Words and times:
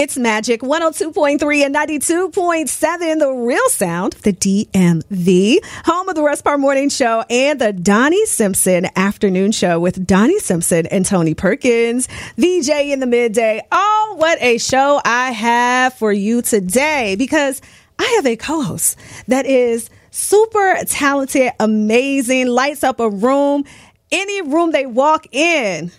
It's 0.00 0.16
Magic 0.16 0.62
102.3 0.62 1.66
and 1.66 1.74
92.7, 1.74 3.18
the 3.18 3.32
real 3.32 3.68
sound 3.68 4.14
the 4.14 4.32
DMV, 4.32 5.58
home 5.84 6.08
of 6.08 6.14
the 6.14 6.22
Russ 6.22 6.40
Parr 6.40 6.56
Morning 6.56 6.88
Show 6.88 7.22
and 7.28 7.60
the 7.60 7.74
Donnie 7.74 8.24
Simpson 8.24 8.86
Afternoon 8.96 9.52
Show 9.52 9.78
with 9.78 10.06
Donnie 10.06 10.38
Simpson 10.38 10.86
and 10.86 11.04
Tony 11.04 11.34
Perkins, 11.34 12.08
VJ 12.38 12.70
in 12.70 13.00
the 13.00 13.06
midday. 13.06 13.60
Oh, 13.70 14.14
what 14.16 14.40
a 14.40 14.56
show 14.56 15.02
I 15.04 15.32
have 15.32 15.92
for 15.92 16.14
you 16.14 16.40
today 16.40 17.14
because 17.18 17.60
I 17.98 18.10
have 18.16 18.24
a 18.24 18.36
co 18.36 18.62
host 18.62 18.98
that 19.28 19.44
is 19.44 19.90
super 20.10 20.78
talented, 20.86 21.52
amazing, 21.60 22.46
lights 22.46 22.82
up 22.82 23.00
a 23.00 23.10
room. 23.10 23.66
Any 24.10 24.40
room 24.40 24.72
they 24.72 24.86
walk 24.86 25.26
in, 25.34 25.92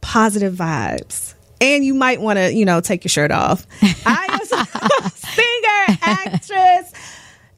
positive 0.00 0.54
vibes 0.54 1.34
and 1.60 1.84
you 1.84 1.94
might 1.94 2.20
want 2.20 2.38
to, 2.38 2.52
you 2.52 2.64
know, 2.64 2.80
take 2.80 3.04
your 3.04 3.10
shirt 3.10 3.30
off. 3.30 3.66
I 4.06 4.38
am 4.40 5.10
singer, 5.10 5.98
actress, 6.02 6.92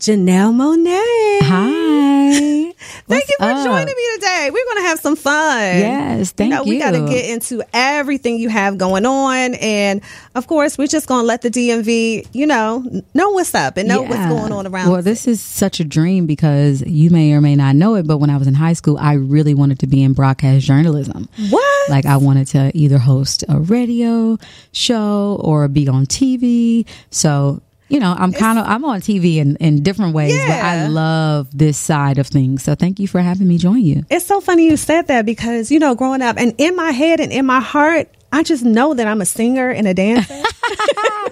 Janelle 0.02 0.52
Monáe. 0.52 1.42
Hi. 1.42 2.72
thank 3.06 3.28
you 3.28 3.36
for 3.38 3.44
up? 3.44 3.64
joining 3.64 3.86
me 3.86 4.14
today. 4.14 4.50
We're 4.52 4.64
going 4.64 4.78
to 4.78 4.88
have 4.88 4.98
some 4.98 5.14
fun. 5.14 5.60
Yes, 5.78 6.32
thank 6.32 6.50
you. 6.50 6.56
Know, 6.56 6.64
you. 6.64 6.70
We 6.70 6.78
got 6.80 6.90
to 6.90 7.06
get 7.06 7.30
into 7.30 7.62
everything 7.72 8.38
you 8.38 8.48
have 8.48 8.78
going 8.78 9.06
on. 9.06 9.54
And 9.54 10.00
of 10.34 10.48
course, 10.48 10.76
we're 10.76 10.88
just 10.88 11.06
going 11.06 11.22
to 11.22 11.26
let 11.26 11.42
the 11.42 11.50
DMV, 11.50 12.26
you 12.32 12.48
know, 12.48 12.84
know 13.14 13.30
what's 13.30 13.54
up 13.54 13.76
and 13.76 13.86
know 13.86 14.02
yeah. 14.02 14.08
what's 14.08 14.26
going 14.26 14.50
on 14.50 14.66
around. 14.66 14.90
Well, 14.90 15.02
this 15.02 15.28
is 15.28 15.40
such 15.40 15.78
a 15.78 15.84
dream 15.84 16.26
because 16.26 16.82
you 16.82 17.10
may 17.10 17.32
or 17.32 17.40
may 17.40 17.54
not 17.54 17.76
know 17.76 17.94
it, 17.94 18.04
but 18.04 18.18
when 18.18 18.28
I 18.28 18.38
was 18.38 18.48
in 18.48 18.54
high 18.54 18.72
school, 18.72 18.98
I 18.98 19.12
really 19.12 19.54
wanted 19.54 19.78
to 19.78 19.86
be 19.86 20.02
in 20.02 20.14
broadcast 20.14 20.66
journalism. 20.66 21.28
What? 21.50 21.71
Like 21.88 22.06
I 22.06 22.16
wanted 22.16 22.46
to 22.48 22.70
either 22.74 22.98
host 22.98 23.44
a 23.48 23.58
radio 23.58 24.38
show 24.72 25.40
or 25.42 25.68
be 25.68 25.88
on 25.88 26.06
TV. 26.06 26.86
So 27.10 27.62
you 27.88 28.00
know, 28.00 28.14
I'm 28.16 28.32
kind 28.32 28.58
of 28.58 28.64
I'm 28.66 28.86
on 28.86 29.00
TV 29.00 29.36
in, 29.36 29.56
in 29.56 29.82
different 29.82 30.14
ways, 30.14 30.34
yeah. 30.34 30.46
but 30.48 30.64
I 30.64 30.86
love 30.86 31.48
this 31.56 31.76
side 31.76 32.16
of 32.16 32.26
things. 32.26 32.62
So 32.62 32.74
thank 32.74 32.98
you 32.98 33.06
for 33.06 33.20
having 33.20 33.46
me 33.46 33.58
join 33.58 33.82
you. 33.82 34.04
It's 34.08 34.24
so 34.24 34.40
funny 34.40 34.64
you 34.64 34.78
said 34.78 35.08
that 35.08 35.26
because 35.26 35.70
you 35.70 35.78
know, 35.78 35.94
growing 35.94 36.22
up 36.22 36.36
and 36.38 36.54
in 36.56 36.74
my 36.74 36.90
head 36.90 37.20
and 37.20 37.30
in 37.30 37.44
my 37.44 37.60
heart, 37.60 38.08
I 38.32 38.42
just 38.42 38.64
know 38.64 38.94
that 38.94 39.06
I'm 39.06 39.20
a 39.20 39.26
singer 39.26 39.68
and 39.68 39.86
a 39.86 39.92
dancer. 39.92 40.42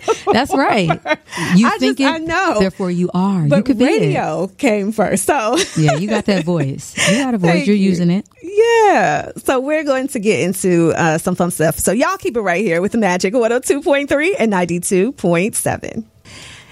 That's 0.32 0.54
right. 0.54 0.88
You 1.54 1.66
I 1.66 1.78
think 1.78 1.98
just, 1.98 2.00
it, 2.00 2.06
I 2.06 2.18
know. 2.18 2.60
Therefore, 2.60 2.90
you 2.90 3.10
are. 3.14 3.46
But 3.46 3.68
you 3.68 3.74
radio 3.74 4.46
came 4.46 4.92
first. 4.92 5.24
So 5.24 5.56
yeah, 5.76 5.94
you 5.94 6.08
got 6.08 6.26
that 6.26 6.44
voice. 6.44 6.96
You 7.10 7.18
got 7.18 7.34
a 7.34 7.38
voice. 7.38 7.66
You're 7.66 7.76
you. 7.76 7.90
using 7.90 8.10
it. 8.10 8.28
Yeah. 8.42 9.32
So 9.36 9.60
we're 9.60 9.84
going 9.84 10.08
to 10.08 10.18
get 10.18 10.40
into 10.40 10.92
uh, 10.96 11.18
some 11.18 11.34
fun 11.34 11.50
stuff. 11.50 11.78
So 11.78 11.92
y'all 11.92 12.16
keep 12.16 12.36
it 12.36 12.40
right 12.40 12.64
here 12.64 12.80
with 12.80 12.92
the 12.92 12.98
Magic 12.98 13.34
102.3 13.34 14.34
and 14.38 14.52
92.7. 14.52 16.04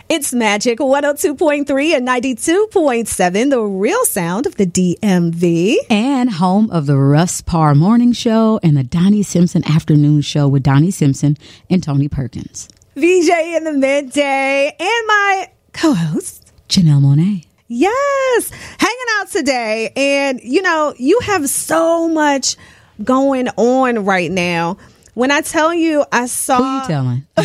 It's 0.08 0.32
Magic 0.32 0.78
102.3 0.78 1.94
and 1.94 2.08
92.7, 2.08 3.50
the 3.50 3.60
real 3.60 4.02
sound 4.06 4.46
of 4.46 4.56
the 4.56 4.64
DMV. 4.64 5.76
And 5.90 6.30
home 6.30 6.70
of 6.70 6.86
the 6.86 6.96
Russ 6.96 7.42
Parr 7.42 7.74
Morning 7.74 8.12
Show 8.12 8.58
and 8.62 8.74
the 8.78 8.84
Donnie 8.84 9.22
Simpson 9.22 9.62
Afternoon 9.70 10.22
Show 10.22 10.48
with 10.48 10.62
Donnie 10.62 10.90
Simpson 10.90 11.36
and 11.68 11.82
Tony 11.82 12.08
Perkins. 12.08 12.70
VJ 12.98 13.30
in 13.56 13.62
the 13.62 13.72
midday 13.72 14.74
and 14.78 15.06
my 15.06 15.46
co 15.72 15.94
host, 15.94 16.52
Janelle 16.68 17.00
Monáe. 17.00 17.44
Yes, 17.68 18.50
hanging 18.50 19.06
out 19.18 19.30
today. 19.30 19.92
And, 19.94 20.40
you 20.42 20.62
know, 20.62 20.94
you 20.98 21.20
have 21.20 21.48
so 21.48 22.08
much 22.08 22.56
going 23.04 23.48
on 23.56 24.04
right 24.04 24.32
now. 24.32 24.78
When 25.18 25.32
I 25.32 25.40
tell 25.40 25.74
you, 25.74 26.04
I 26.12 26.26
saw. 26.26 26.58
Who 26.58 26.64
you 26.64 26.86
telling? 26.86 27.26
I'm 27.36 27.42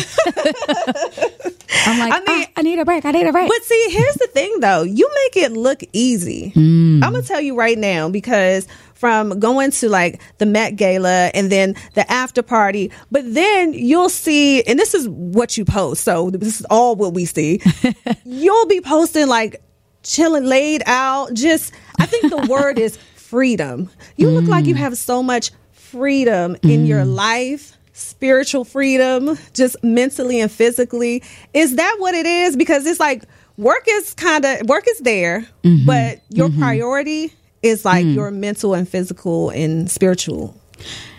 like, 1.98 2.12
I, 2.12 2.20
mean, 2.20 2.24
ah, 2.28 2.46
I 2.56 2.62
need 2.62 2.78
a 2.78 2.84
break. 2.84 3.04
I 3.04 3.10
need 3.10 3.26
a 3.26 3.32
break. 3.32 3.48
But 3.48 3.64
see, 3.64 3.86
here's 3.90 4.14
the 4.14 4.28
thing, 4.28 4.60
though. 4.60 4.82
You 4.84 5.10
make 5.24 5.42
it 5.42 5.50
look 5.50 5.82
easy. 5.92 6.52
Mm. 6.54 7.02
I'm 7.02 7.10
gonna 7.14 7.22
tell 7.22 7.40
you 7.40 7.56
right 7.56 7.76
now 7.76 8.08
because 8.08 8.68
from 8.94 9.40
going 9.40 9.72
to 9.72 9.88
like 9.88 10.22
the 10.38 10.46
Met 10.46 10.76
Gala 10.76 11.32
and 11.34 11.50
then 11.50 11.74
the 11.94 12.08
after 12.08 12.44
party, 12.44 12.92
but 13.10 13.24
then 13.34 13.72
you'll 13.72 14.08
see, 14.08 14.62
and 14.62 14.78
this 14.78 14.94
is 14.94 15.08
what 15.08 15.58
you 15.58 15.64
post. 15.64 16.04
So 16.04 16.30
this 16.30 16.60
is 16.60 16.66
all 16.70 16.94
what 16.94 17.12
we 17.12 17.24
see. 17.24 17.60
you'll 18.24 18.66
be 18.66 18.82
posting 18.82 19.26
like 19.26 19.60
chilling, 20.04 20.44
laid 20.44 20.84
out. 20.86 21.34
Just, 21.34 21.72
I 21.98 22.06
think 22.06 22.30
the 22.30 22.46
word 22.48 22.78
is 22.86 22.96
freedom. 23.16 23.90
You 24.16 24.28
mm. 24.28 24.34
look 24.34 24.44
like 24.44 24.66
you 24.66 24.76
mm. 24.76 24.78
have 24.78 24.96
so 24.96 25.24
much 25.24 25.50
freedom 25.94 26.56
mm. 26.56 26.70
in 26.70 26.86
your 26.86 27.04
mm. 27.04 27.14
life 27.14 27.76
spiritual 27.92 28.64
freedom 28.64 29.38
just 29.52 29.76
mentally 29.84 30.40
and 30.40 30.50
physically 30.50 31.22
is 31.52 31.76
that 31.76 31.94
what 31.98 32.12
it 32.12 32.26
is 32.26 32.56
because 32.56 32.84
it's 32.86 32.98
like 32.98 33.22
work 33.56 33.84
is 33.88 34.14
kind 34.14 34.44
of 34.44 34.68
work 34.68 34.84
is 34.88 34.98
there 34.98 35.46
mm-hmm. 35.62 35.86
but 35.86 36.20
your 36.28 36.48
mm-hmm. 36.48 36.60
priority 36.60 37.32
is 37.62 37.84
like 37.84 38.04
mm. 38.04 38.12
your 38.12 38.32
mental 38.32 38.74
and 38.74 38.88
physical 38.88 39.50
and 39.50 39.88
spiritual 39.88 40.60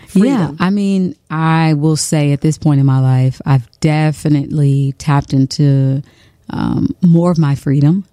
freedom. 0.06 0.28
yeah 0.28 0.50
i 0.60 0.68
mean 0.68 1.16
i 1.30 1.72
will 1.72 1.96
say 1.96 2.32
at 2.32 2.42
this 2.42 2.58
point 2.58 2.78
in 2.78 2.84
my 2.84 3.00
life 3.00 3.40
i've 3.46 3.68
definitely 3.80 4.92
tapped 4.98 5.32
into 5.32 6.02
um, 6.50 6.94
more 7.00 7.30
of 7.30 7.38
my 7.38 7.54
freedom 7.54 8.04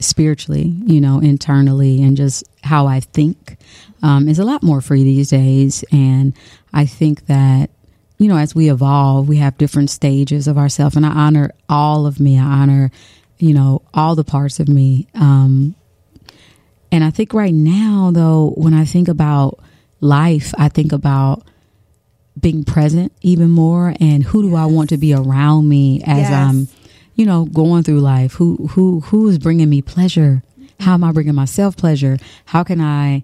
spiritually 0.00 0.74
you 0.84 1.00
know 1.00 1.18
internally 1.20 2.02
and 2.02 2.16
just 2.16 2.44
how 2.62 2.86
i 2.86 3.00
think 3.00 3.56
um, 4.04 4.28
is 4.28 4.38
a 4.38 4.44
lot 4.44 4.62
more 4.62 4.82
free 4.82 5.02
these 5.02 5.30
days. 5.30 5.82
And 5.90 6.34
I 6.74 6.84
think 6.84 7.26
that, 7.26 7.70
you 8.18 8.28
know, 8.28 8.36
as 8.36 8.54
we 8.54 8.70
evolve, 8.70 9.28
we 9.28 9.38
have 9.38 9.56
different 9.56 9.88
stages 9.88 10.46
of 10.46 10.58
ourselves. 10.58 10.94
And 10.94 11.06
I 11.06 11.10
honor 11.10 11.50
all 11.70 12.06
of 12.06 12.20
me. 12.20 12.38
I 12.38 12.44
honor, 12.44 12.90
you 13.38 13.54
know, 13.54 13.80
all 13.94 14.14
the 14.14 14.22
parts 14.22 14.60
of 14.60 14.68
me. 14.68 15.08
Um, 15.14 15.74
and 16.92 17.02
I 17.02 17.10
think 17.10 17.32
right 17.32 17.54
now, 17.54 18.10
though, 18.12 18.52
when 18.56 18.74
I 18.74 18.84
think 18.84 19.08
about 19.08 19.58
life, 20.00 20.52
I 20.58 20.68
think 20.68 20.92
about 20.92 21.42
being 22.38 22.62
present 22.62 23.10
even 23.22 23.48
more 23.48 23.94
and 24.00 24.22
who 24.22 24.42
do 24.42 24.54
I 24.54 24.66
want 24.66 24.90
to 24.90 24.98
be 24.98 25.14
around 25.14 25.66
me 25.66 26.02
as 26.02 26.28
yes. 26.28 26.30
I'm, 26.30 26.68
you 27.14 27.26
know, 27.26 27.44
going 27.46 27.82
through 27.82 28.00
life? 28.00 28.34
Who 28.34 28.68
who 28.68 29.00
who 29.00 29.28
is 29.28 29.38
bringing 29.38 29.70
me 29.70 29.82
pleasure? 29.82 30.42
How 30.80 30.94
am 30.94 31.04
I 31.04 31.12
bringing 31.12 31.34
myself 31.34 31.76
pleasure? 31.76 32.18
How 32.46 32.64
can 32.64 32.80
I 32.80 33.22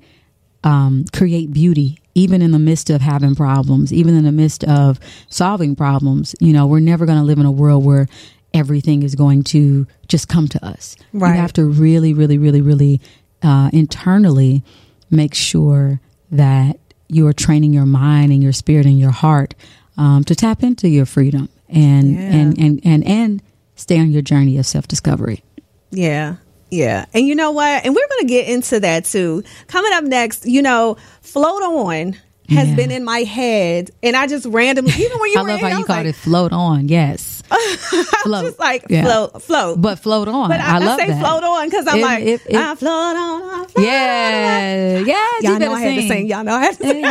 um, 0.62 1.05
create 1.12 1.53
beauty 1.53 2.00
even 2.15 2.43
in 2.43 2.50
the 2.50 2.59
midst 2.59 2.91
of 2.91 3.00
having 3.00 3.34
problems, 3.34 3.93
even 3.93 4.17
in 4.17 4.25
the 4.25 4.33
midst 4.33 4.65
of 4.65 4.99
solving 5.29 5.77
problems. 5.77 6.34
You 6.41 6.53
know, 6.53 6.67
we're 6.67 6.81
never 6.81 7.06
going 7.06 7.19
to 7.19 7.25
live 7.25 7.39
in 7.39 7.47
a 7.47 7.53
world 7.53 7.84
where 7.84 8.09
everything 8.53 9.03
is 9.03 9.15
going 9.15 9.45
to 9.45 9.87
just 10.09 10.29
come 10.29 10.49
to 10.49 10.65
us. 10.65 10.97
Right. 11.12 11.34
You 11.34 11.41
have 11.41 11.53
to 11.55 11.65
really, 11.65 12.12
really, 12.12 12.37
really, 12.37 12.61
really 12.61 13.00
uh, 13.43 13.71
internally 13.73 14.62
make 15.11 15.34
sure 15.34 16.00
that 16.33 16.79
you 17.09 17.27
are 17.27 17.33
training 17.33 17.73
your 17.73 17.87
mind 17.87 18.33
and 18.33 18.43
your 18.43 18.53
spirit 18.53 18.87
and 18.87 18.99
your 18.99 19.11
heart 19.11 19.55
um, 19.97 20.25
to 20.25 20.34
tap 20.34 20.62
into 20.62 20.89
your 20.89 21.06
freedom 21.06 21.49
and, 21.69 22.15
yeah. 22.15 22.21
and, 22.21 22.59
and, 22.59 22.81
and, 22.84 23.05
and 23.06 23.43
stay 23.81 23.99
on 23.99 24.13
your 24.13 24.23
journey 24.23 24.59
of 24.59 24.67
self 24.67 24.87
discovery. 24.87 25.43
Yeah. 25.91 26.37
Yeah. 26.71 27.07
And 27.15 27.27
you 27.27 27.35
know 27.35 27.51
what? 27.51 27.85
And 27.85 27.95
we're 27.95 28.09
going 28.09 28.21
to 28.21 28.27
get 28.27 28.49
into 28.49 28.81
that 28.81 29.05
too. 29.05 29.43
Coming 29.67 29.93
up 29.93 30.05
next, 30.05 30.47
you 30.47 30.63
know, 30.63 30.97
Float 31.21 31.63
On 31.63 32.17
has 32.51 32.69
yeah. 32.69 32.77
been 32.77 32.91
in 32.91 33.05
my 33.05 33.19
head, 33.21 33.91
and 34.03 34.17
I 34.17 34.27
just 34.27 34.45
randomly, 34.47 34.93
even 34.93 35.19
when 35.19 35.31
you 35.33 35.39
I 35.39 35.43
love 35.43 35.61
how 35.61 35.69
you 35.69 35.85
called 35.85 35.89
like, 35.89 36.07
it 36.07 36.17
float 36.17 36.53
on. 36.53 36.89
Yes, 36.89 37.43
float. 38.23 38.44
just 38.44 38.59
like 38.59 38.87
yeah. 38.88 39.05
float, 39.05 39.43
float, 39.43 39.81
but 39.81 40.00
float 40.00 40.29
on. 40.29 40.49
But 40.49 40.61
I, 40.61 40.76
I 40.76 40.79
love 40.79 40.99
say 40.99 41.06
that. 41.09 41.21
float 41.21 41.44
on 41.44 41.67
because 41.67 41.87
I'm 41.87 42.00
like, 42.00 42.25
if, 42.25 42.47
if, 42.47 42.56
I 42.56 42.75
float 42.75 42.91
on, 42.91 43.43
I 43.43 43.67
float 43.69 43.87
yeah, 43.87 44.97
on. 44.99 45.06
yeah. 45.06 45.29
Y'all 45.43 45.61
know 45.61 45.73
I 45.73 45.81
had 45.81 45.94
to 45.94 46.09
sing. 46.09 46.26
Y'all 46.26 46.44
know 46.44 46.55
I 46.55 46.65
had 46.65 46.76
to 46.76 46.83
sing. 46.85 47.03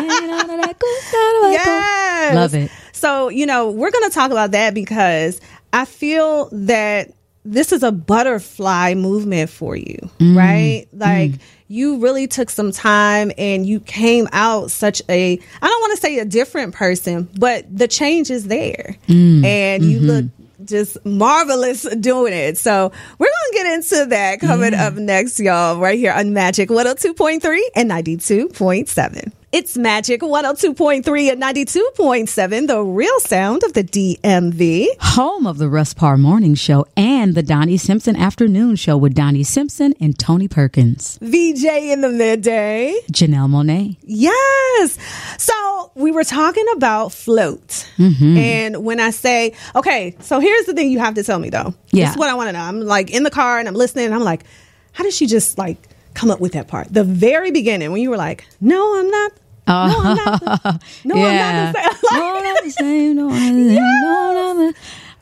yes, 1.53 2.35
love 2.35 2.53
it. 2.53 2.71
So 2.91 3.29
you 3.29 3.45
know, 3.45 3.71
we're 3.71 3.91
going 3.91 4.09
to 4.09 4.13
talk 4.13 4.31
about 4.31 4.51
that 4.51 4.73
because 4.73 5.39
I 5.73 5.85
feel 5.85 6.49
that 6.51 7.11
this 7.45 7.71
is 7.71 7.83
a 7.83 7.91
butterfly 7.91 8.93
movement 8.95 9.49
for 9.49 9.75
you, 9.75 10.09
mm. 10.19 10.35
right? 10.35 10.87
Like 10.93 11.31
mm. 11.31 11.39
you 11.67 11.99
really 11.99 12.27
took 12.27 12.49
some 12.49 12.71
time 12.71 13.31
and 13.37 13.65
you 13.65 13.79
came 13.79 14.27
out 14.31 14.71
such 14.71 15.01
a 15.09 15.33
I 15.33 15.67
don't 15.67 15.81
want 15.81 15.95
to 15.95 16.01
say 16.01 16.19
a 16.19 16.25
different 16.25 16.75
person, 16.75 17.29
but 17.37 17.65
the 17.75 17.87
change 17.87 18.29
is 18.29 18.47
there. 18.47 18.97
Mm. 19.07 19.45
And 19.45 19.83
you 19.85 19.97
mm-hmm. 19.97 20.07
look 20.07 20.25
just 20.65 21.03
marvelous 21.05 21.83
doing 21.95 22.33
it. 22.33 22.57
So 22.57 22.91
we're 23.17 23.27
to 23.51 23.53
get 23.53 23.73
into 23.73 24.05
that 24.09 24.39
coming 24.39 24.73
up 24.73 24.93
next, 24.95 25.39
y'all, 25.39 25.79
right 25.79 25.97
here 25.97 26.13
on 26.13 26.33
Magic 26.33 26.69
102.3 26.69 27.59
and 27.75 27.89
92.7. 27.89 29.31
It's 29.51 29.75
Magic 29.75 30.21
102.3 30.21 31.31
and 31.31 31.41
92.7, 31.41 32.67
the 32.67 32.83
real 32.83 33.19
sound 33.19 33.63
of 33.63 33.73
the 33.73 33.83
DMV. 33.83 34.85
Home 34.99 35.47
of 35.47 35.57
the 35.57 35.67
Russ 35.67 35.91
Parr 35.95 36.17
Morning 36.17 36.53
Show 36.53 36.85
and 36.95 37.33
the 37.33 37.41
Donnie 37.41 37.77
Simpson 37.77 38.15
Afternoon 38.15 38.75
Show 38.75 38.95
with 38.95 39.15
Donnie 39.15 39.41
Simpson 39.41 39.95
and 39.99 40.19
Tony 40.19 40.47
Perkins. 40.47 41.17
VJ 41.23 41.65
in 41.65 42.01
the 42.01 42.09
midday. 42.09 42.95
Janelle 43.11 43.49
Monáe. 43.49 43.97
Yes. 44.03 44.99
So 45.39 45.91
we 45.95 46.11
were 46.11 46.23
talking 46.23 46.65
about 46.75 47.11
float. 47.11 47.89
Mm-hmm. 47.97 48.37
And 48.37 48.85
when 48.85 48.99
I 48.99 49.09
say, 49.09 49.55
okay, 49.75 50.15
so 50.19 50.39
here's 50.39 50.67
the 50.67 50.75
thing 50.75 50.91
you 50.91 50.99
have 50.99 51.15
to 51.15 51.23
tell 51.23 51.39
me 51.39 51.49
though. 51.49 51.73
Yeah. 51.89 52.05
This 52.05 52.11
is 52.11 52.17
what 52.19 52.29
I 52.29 52.35
want 52.35 52.49
to 52.49 52.53
know. 52.53 52.61
I'm 52.61 52.81
like 52.81 53.09
in 53.09 53.23
the 53.23 53.31
car 53.31 53.57
and 53.57 53.67
I'm 53.67 53.73
listening 53.73 54.05
and 54.05 54.13
I'm 54.13 54.21
like, 54.21 54.43
how 54.91 55.03
did 55.03 55.13
she 55.13 55.25
just 55.25 55.57
like 55.57 55.89
come 56.19 56.29
up 56.29 56.41
with 56.41 56.51
that 56.51 56.67
part? 56.67 56.93
The 56.93 57.03
very 57.03 57.51
beginning 57.51 57.91
when 57.91 58.01
you 58.01 58.09
were 58.09 58.17
like, 58.17 58.45
no, 58.59 58.99
I'm 58.99 59.09
not. 59.09 59.31
No, 59.67 59.75
I'm 59.75 60.15
not. 60.17 60.39
The, 60.41 60.51
uh-huh. 60.51 60.77
no, 61.05 61.15
yeah. 61.15 61.73
I'm 62.11 62.43
not 62.43 62.63
the 62.63 62.71
same. 62.71 63.15
Like, 63.15 63.15
no, 63.15 63.29
not 63.29 63.53
the 63.53 63.69
same. 63.69 63.75
No, 63.75 64.33
not 64.33 64.55
the 64.55 64.59
same. 64.59 64.73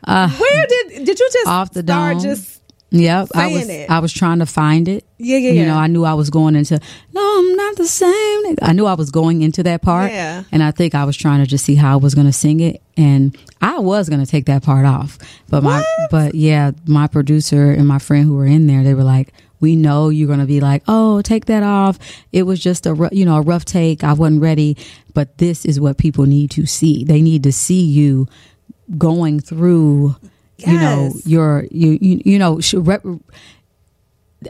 No, 0.06 0.26
the 0.26 0.38
where 0.38 0.66
did 0.66 1.04
did 1.04 1.18
you 1.20 1.30
just 1.32 1.46
off 1.46 1.72
the 1.72 1.82
start 1.82 2.14
dome. 2.14 2.22
just 2.22 2.58
Yep, 2.90 3.28
I 3.34 3.52
was 3.52 3.68
it. 3.68 3.90
I 3.90 3.98
was 3.98 4.12
trying 4.14 4.38
to 4.38 4.46
find 4.46 4.88
it. 4.88 5.04
Yeah, 5.18 5.36
yeah, 5.36 5.50
You 5.50 5.60
yeah. 5.60 5.66
know, 5.68 5.76
I 5.76 5.88
knew 5.88 6.04
I 6.04 6.14
was 6.14 6.30
going 6.30 6.56
into 6.56 6.80
no, 7.12 7.38
I'm 7.38 7.54
not 7.54 7.76
the 7.76 7.86
same. 7.86 8.56
I 8.62 8.72
knew 8.72 8.86
I 8.86 8.94
was 8.94 9.10
going 9.10 9.42
into 9.42 9.62
that 9.64 9.82
part. 9.82 10.10
Yeah. 10.10 10.44
And 10.50 10.62
I 10.62 10.70
think 10.70 10.94
I 10.94 11.04
was 11.04 11.14
trying 11.14 11.40
to 11.40 11.46
just 11.46 11.66
see 11.66 11.74
how 11.74 11.92
I 11.92 11.96
was 11.96 12.14
going 12.14 12.26
to 12.26 12.32
sing 12.32 12.60
it, 12.60 12.80
and 12.96 13.36
I 13.60 13.78
was 13.78 14.08
going 14.08 14.24
to 14.24 14.30
take 14.30 14.46
that 14.46 14.62
part 14.62 14.86
off. 14.86 15.18
But 15.50 15.62
my, 15.62 15.84
but 16.10 16.34
yeah, 16.34 16.70
my 16.86 17.08
producer 17.08 17.70
and 17.70 17.86
my 17.86 17.98
friend 17.98 18.24
who 18.24 18.36
were 18.36 18.46
in 18.46 18.66
there, 18.66 18.82
they 18.82 18.94
were 18.94 19.04
like, 19.04 19.34
"We 19.60 19.76
know 19.76 20.08
you're 20.08 20.26
going 20.26 20.40
to 20.40 20.46
be 20.46 20.60
like, 20.60 20.82
oh, 20.88 21.22
take 21.22 21.46
that 21.46 21.62
off. 21.62 21.98
It 22.32 22.44
was 22.44 22.60
just 22.60 22.86
a 22.86 23.08
you 23.12 23.24
know 23.24 23.36
a 23.36 23.42
rough 23.42 23.64
take. 23.64 24.04
I 24.04 24.12
wasn't 24.12 24.42
ready, 24.42 24.76
but 25.14 25.38
this 25.38 25.64
is 25.64 25.80
what 25.80 25.98
people 25.98 26.26
need 26.26 26.50
to 26.52 26.66
see. 26.66 27.04
They 27.04 27.22
need 27.22 27.42
to 27.44 27.52
see 27.52 27.84
you 27.84 28.26
going 28.96 29.40
through." 29.40 30.16
You 30.60 30.72
know 30.72 31.12
your 31.24 31.66
you 31.70 31.98
you, 32.00 32.20
you 32.24 32.36
know 32.36 32.58
rep, 32.74 33.04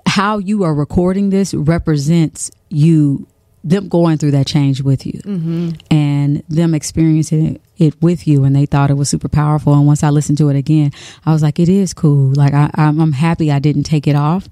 how 0.06 0.38
you 0.38 0.64
are 0.64 0.74
recording 0.74 1.30
this 1.30 1.54
represents 1.54 2.50
you 2.68 3.26
them 3.64 3.88
going 3.88 4.18
through 4.18 4.30
that 4.30 4.46
change 4.46 4.80
with 4.82 5.04
you 5.04 5.20
Mm-hmm. 5.24 5.70
and 5.90 6.42
them 6.48 6.74
experiencing 6.74 7.60
it 7.76 8.00
with 8.00 8.26
you 8.26 8.44
and 8.44 8.54
they 8.54 8.66
thought 8.66 8.90
it 8.90 8.94
was 8.94 9.08
super 9.08 9.28
powerful 9.28 9.74
and 9.74 9.86
once 9.86 10.02
i 10.02 10.10
listened 10.10 10.38
to 10.38 10.48
it 10.48 10.56
again 10.56 10.92
i 11.26 11.32
was 11.32 11.42
like 11.42 11.58
it 11.58 11.68
is 11.68 11.92
cool 11.92 12.32
like 12.34 12.54
I, 12.54 12.70
I'm, 12.74 13.00
I'm 13.00 13.12
happy 13.12 13.50
i 13.52 13.58
didn't 13.58 13.82
take 13.84 14.06
it 14.06 14.16
off 14.16 14.48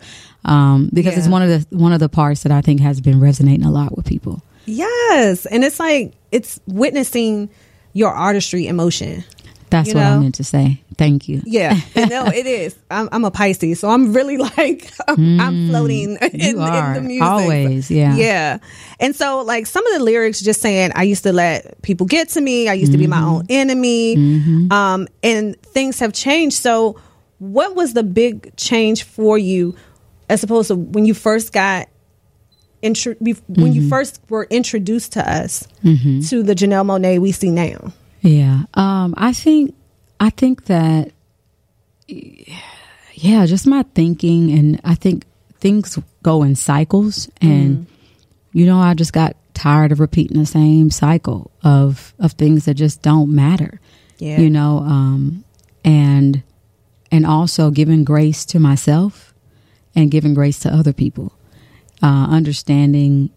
um, 0.47 0.89
because 0.93 1.19
it's 1.19 1.29
one 1.29 1.43
of 1.43 1.49
the 1.51 1.77
one 1.77 1.93
of 1.93 2.01
the 2.01 2.09
parts 2.09 2.43
that 2.45 2.53
i 2.53 2.61
think 2.63 2.81
has 2.81 3.01
been 3.01 3.21
resonating 3.21 3.65
a 3.67 3.71
lot 3.71 3.97
with 3.97 4.07
people 4.07 4.43
Yes. 4.69 5.47
And 5.47 5.63
it's 5.65 5.79
like 5.79 6.15
it's 6.33 6.59
witnessing 6.67 7.49
your 7.93 8.11
artistry 8.11 8.67
in 8.67 8.75
motion. 8.75 9.23
that's 9.71 9.89
You 9.91 9.95
what 9.95 10.05
i 10.05 10.19
meant 10.19 10.35
to 10.37 10.45
say 10.45 10.83
thank 10.99 11.29
you 11.29 11.41
Yeah, 11.45 11.79
no, 11.97 12.27
it 12.27 12.47
is. 12.47 12.75
I'm, 12.91 13.09
I'm 13.13 13.25
a 13.25 13.31
Pisces, 13.31 13.79
so 13.81 13.89
I'm 13.89 14.13
really 14.13 14.37
like 14.59 14.91
I'm, 15.07 15.41
I'm 15.41 15.69
floating 15.69 16.17
in, 16.21 16.41
in 16.41 16.57
the 16.57 17.01
music. 17.01 17.23
always, 17.23 17.91
yeah. 17.91 18.17
yeah. 18.17 18.59
And 18.99 19.15
so, 19.15 19.43
like 19.43 19.67
some 19.67 19.87
of 19.87 19.93
the 19.99 20.03
lyrics, 20.05 20.41
just 20.41 20.61
saying, 20.61 20.91
I 20.97 21.03
used 21.05 21.23
to 21.25 21.33
let 21.33 21.81
people 21.83 22.07
get 22.07 22.31
to 22.31 22.41
me. 22.41 22.69
I 22.69 22.73
used 22.75 22.93
to 22.93 22.99
be 22.99 23.07
my 23.07 23.23
own 23.23 23.45
enemy, 23.49 24.17
um, 24.71 25.07
and 25.23 25.61
things 25.63 25.99
have 26.01 26.13
changed. 26.13 26.57
So, 26.57 26.99
what 27.39 27.77
was 27.77 27.93
the 27.93 28.03
big 28.03 28.57
change 28.57 29.03
for 29.05 29.37
you, 29.39 29.75
as 30.29 30.43
opposed 30.43 30.69
to 30.69 30.75
when 30.77 31.05
you 31.05 31.15
first 31.15 31.53
got? 31.53 31.89
Intro- 32.83 33.17
when 33.19 33.73
you 33.73 33.89
first 33.89 34.21
were 34.29 34.47
introduced 34.51 35.15
to 35.15 35.29
us 35.29 35.67
to 36.29 36.43
the 36.43 36.55
Janelle 36.55 36.85
Monáe 36.85 37.19
we 37.19 37.33
see 37.33 37.51
now. 37.51 37.93
Yeah. 38.21 38.65
Um, 38.75 39.15
I 39.17 39.33
think 39.33 39.75
I 40.21 40.31
think 40.31 40.67
that 40.67 41.11
yeah, 42.07 43.47
just 43.47 43.67
my 43.67 43.83
thinking 43.95 44.53
and 44.53 44.81
I 44.85 44.95
think 44.95 45.25
things 45.59 45.99
go 46.23 46.43
in 46.43 46.55
cycles 46.55 47.29
and 47.41 47.87
you 48.53 48.67
know, 48.67 48.79
I 48.79 48.95
just 48.95 49.13
got 49.13 49.37
tired 49.55 49.91
of 49.91 50.01
repeating 50.01 50.39
the 50.39 50.47
same 50.47 50.91
cycle 50.91 51.51
of 51.65 52.15
of 52.19 52.33
things 52.33 52.67
that 52.67 52.75
just 52.75 53.03
don't 53.03 53.35
matter. 53.35 53.81
Yeah. 54.19 54.39
You 54.39 54.51
know, 54.51 54.79
um 54.79 55.45
and 55.85 56.43
and 57.11 57.25
also 57.27 57.71
giving 57.71 58.05
grace 58.05 58.45
to 58.47 58.61
myself 58.61 59.26
and 59.97 60.11
giving 60.11 60.35
grace 60.35 60.61
to 60.61 60.73
other 60.73 60.93
people. 60.93 61.33
Uh 62.03 62.27
understanding 62.31 63.31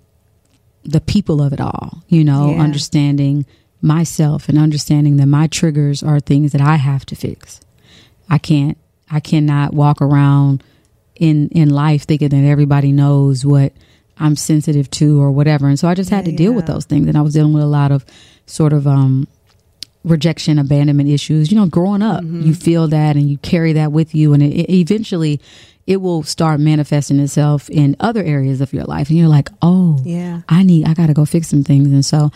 the 0.84 1.02
people 1.02 1.42
of 1.42 1.52
it 1.54 1.60
all, 1.62 2.04
you 2.08 2.24
know, 2.24 2.52
Yeah. 2.56 2.62
understanding 2.62 3.46
myself 3.82 4.50
and 4.50 4.58
understanding 4.58 5.18
that 5.18 5.26
my 5.28 5.48
triggers 5.48 6.04
are 6.04 6.20
things 6.20 6.52
that 6.52 6.62
I 6.62 6.76
have 6.76 7.06
to 7.08 7.16
fix. 7.16 7.62
I 8.30 8.38
can't 8.38 8.78
I 9.10 9.20
cannot 9.22 9.74
walk 9.74 10.02
around 10.02 10.64
in 11.16 11.48
in 11.50 11.70
life 11.70 12.04
thinking 12.06 12.30
that 12.30 12.44
everybody 12.44 12.92
knows 12.92 13.46
what 13.46 13.72
I'm 14.18 14.36
sensitive 14.36 14.90
to 14.92 15.22
or 15.22 15.32
whatever. 15.32 15.68
And 15.70 15.80
so 15.80 15.88
I 15.88 15.96
just 15.96 16.10
had 16.10 16.26
Yeah, 16.26 16.32
to 16.32 16.38
deal 16.38 16.54
with 16.54 16.66
those 16.66 16.86
things 16.86 17.08
and 17.08 17.18
I 17.18 17.22
was 17.22 17.34
dealing 17.34 17.54
with 17.54 17.64
a 17.64 17.68
lot 17.68 17.92
of 17.92 18.06
sort 18.46 18.74
of 18.74 18.86
um 18.86 19.28
rejection 20.06 20.58
abandonment 20.60 21.10
issues 21.10 21.52
you 21.52 21.58
know 21.58 21.66
growing 21.68 22.02
up 22.02 22.24
Mm-hmm. 22.24 22.44
you 22.48 22.54
feel 22.54 22.88
that 22.88 23.16
and 23.18 23.30
you 23.30 23.38
carry 23.40 23.74
that 23.74 23.92
with 23.92 24.16
you 24.16 24.34
and 24.34 24.42
it, 24.42 24.54
it 24.56 24.70
eventually 24.74 25.42
it 25.90 25.98
will 26.00 26.22
start 26.22 26.60
manifesting 26.60 27.20
itself 27.20 27.68
in 27.70 27.96
other 28.00 28.22
areas 28.24 28.62
of 28.62 28.72
your 28.74 28.84
life 28.86 29.10
and 29.10 29.18
you're 29.18 29.28
like 29.28 29.50
oh 29.64 30.00
Yeah. 30.06 30.42
I 30.48 30.62
need, 30.64 30.88
I 30.88 30.94
got 30.94 31.08
to 31.08 31.14
go 31.16 31.26
fix 31.26 31.48
some 31.50 31.64
things. 31.64 31.88
And 31.88 32.06
so 32.06 32.30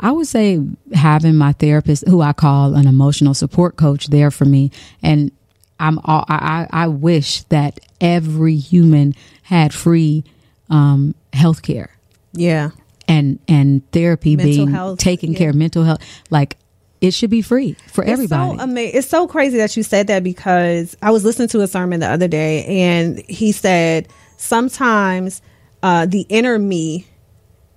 I 0.00 0.10
would 0.10 0.26
say 0.26 0.58
having 0.94 1.36
my 1.36 1.52
therapist, 1.52 2.08
who 2.08 2.22
I 2.22 2.32
call 2.32 2.74
an 2.74 2.86
emotional 2.88 3.34
support 3.34 3.76
coach, 3.76 4.06
there 4.08 4.30
for 4.30 4.44
me. 4.46 4.70
And 5.02 5.30
I'm, 5.78 5.98
all, 6.04 6.24
I, 6.28 6.66
I 6.70 6.86
wish 6.88 7.42
that 7.44 7.78
every 8.00 8.56
human 8.56 9.14
had 9.42 9.74
free 9.74 10.24
um, 10.70 11.14
health 11.34 11.60
care 11.62 11.90
Yeah. 12.32 12.70
and, 13.06 13.38
and 13.46 13.82
therapy 13.92 14.34
Mental 14.36 14.50
being 14.54 14.70
health, 14.70 14.98
taken 14.98 15.32
yeah. 15.32 15.38
care 15.38 15.50
of 15.50 15.56
mental 15.56 15.84
health. 15.84 16.00
Like 16.30 16.56
it 17.04 17.12
should 17.14 17.30
be 17.30 17.42
free 17.42 17.76
for 17.88 18.02
everybody. 18.04 18.50
It's 18.52 18.58
so, 18.58 18.62
ama- 18.62 18.80
it's 18.80 19.08
so 19.08 19.26
crazy 19.28 19.56
that 19.58 19.76
you 19.76 19.82
said 19.82 20.06
that 20.08 20.22
because 20.24 20.96
I 21.02 21.10
was 21.10 21.24
listening 21.24 21.48
to 21.48 21.60
a 21.60 21.66
sermon 21.66 22.00
the 22.00 22.08
other 22.08 22.28
day 22.28 22.64
and 22.64 23.18
he 23.28 23.52
said 23.52 24.08
sometimes 24.36 25.42
uh, 25.82 26.06
the 26.06 26.22
inner 26.28 26.58
me 26.58 27.06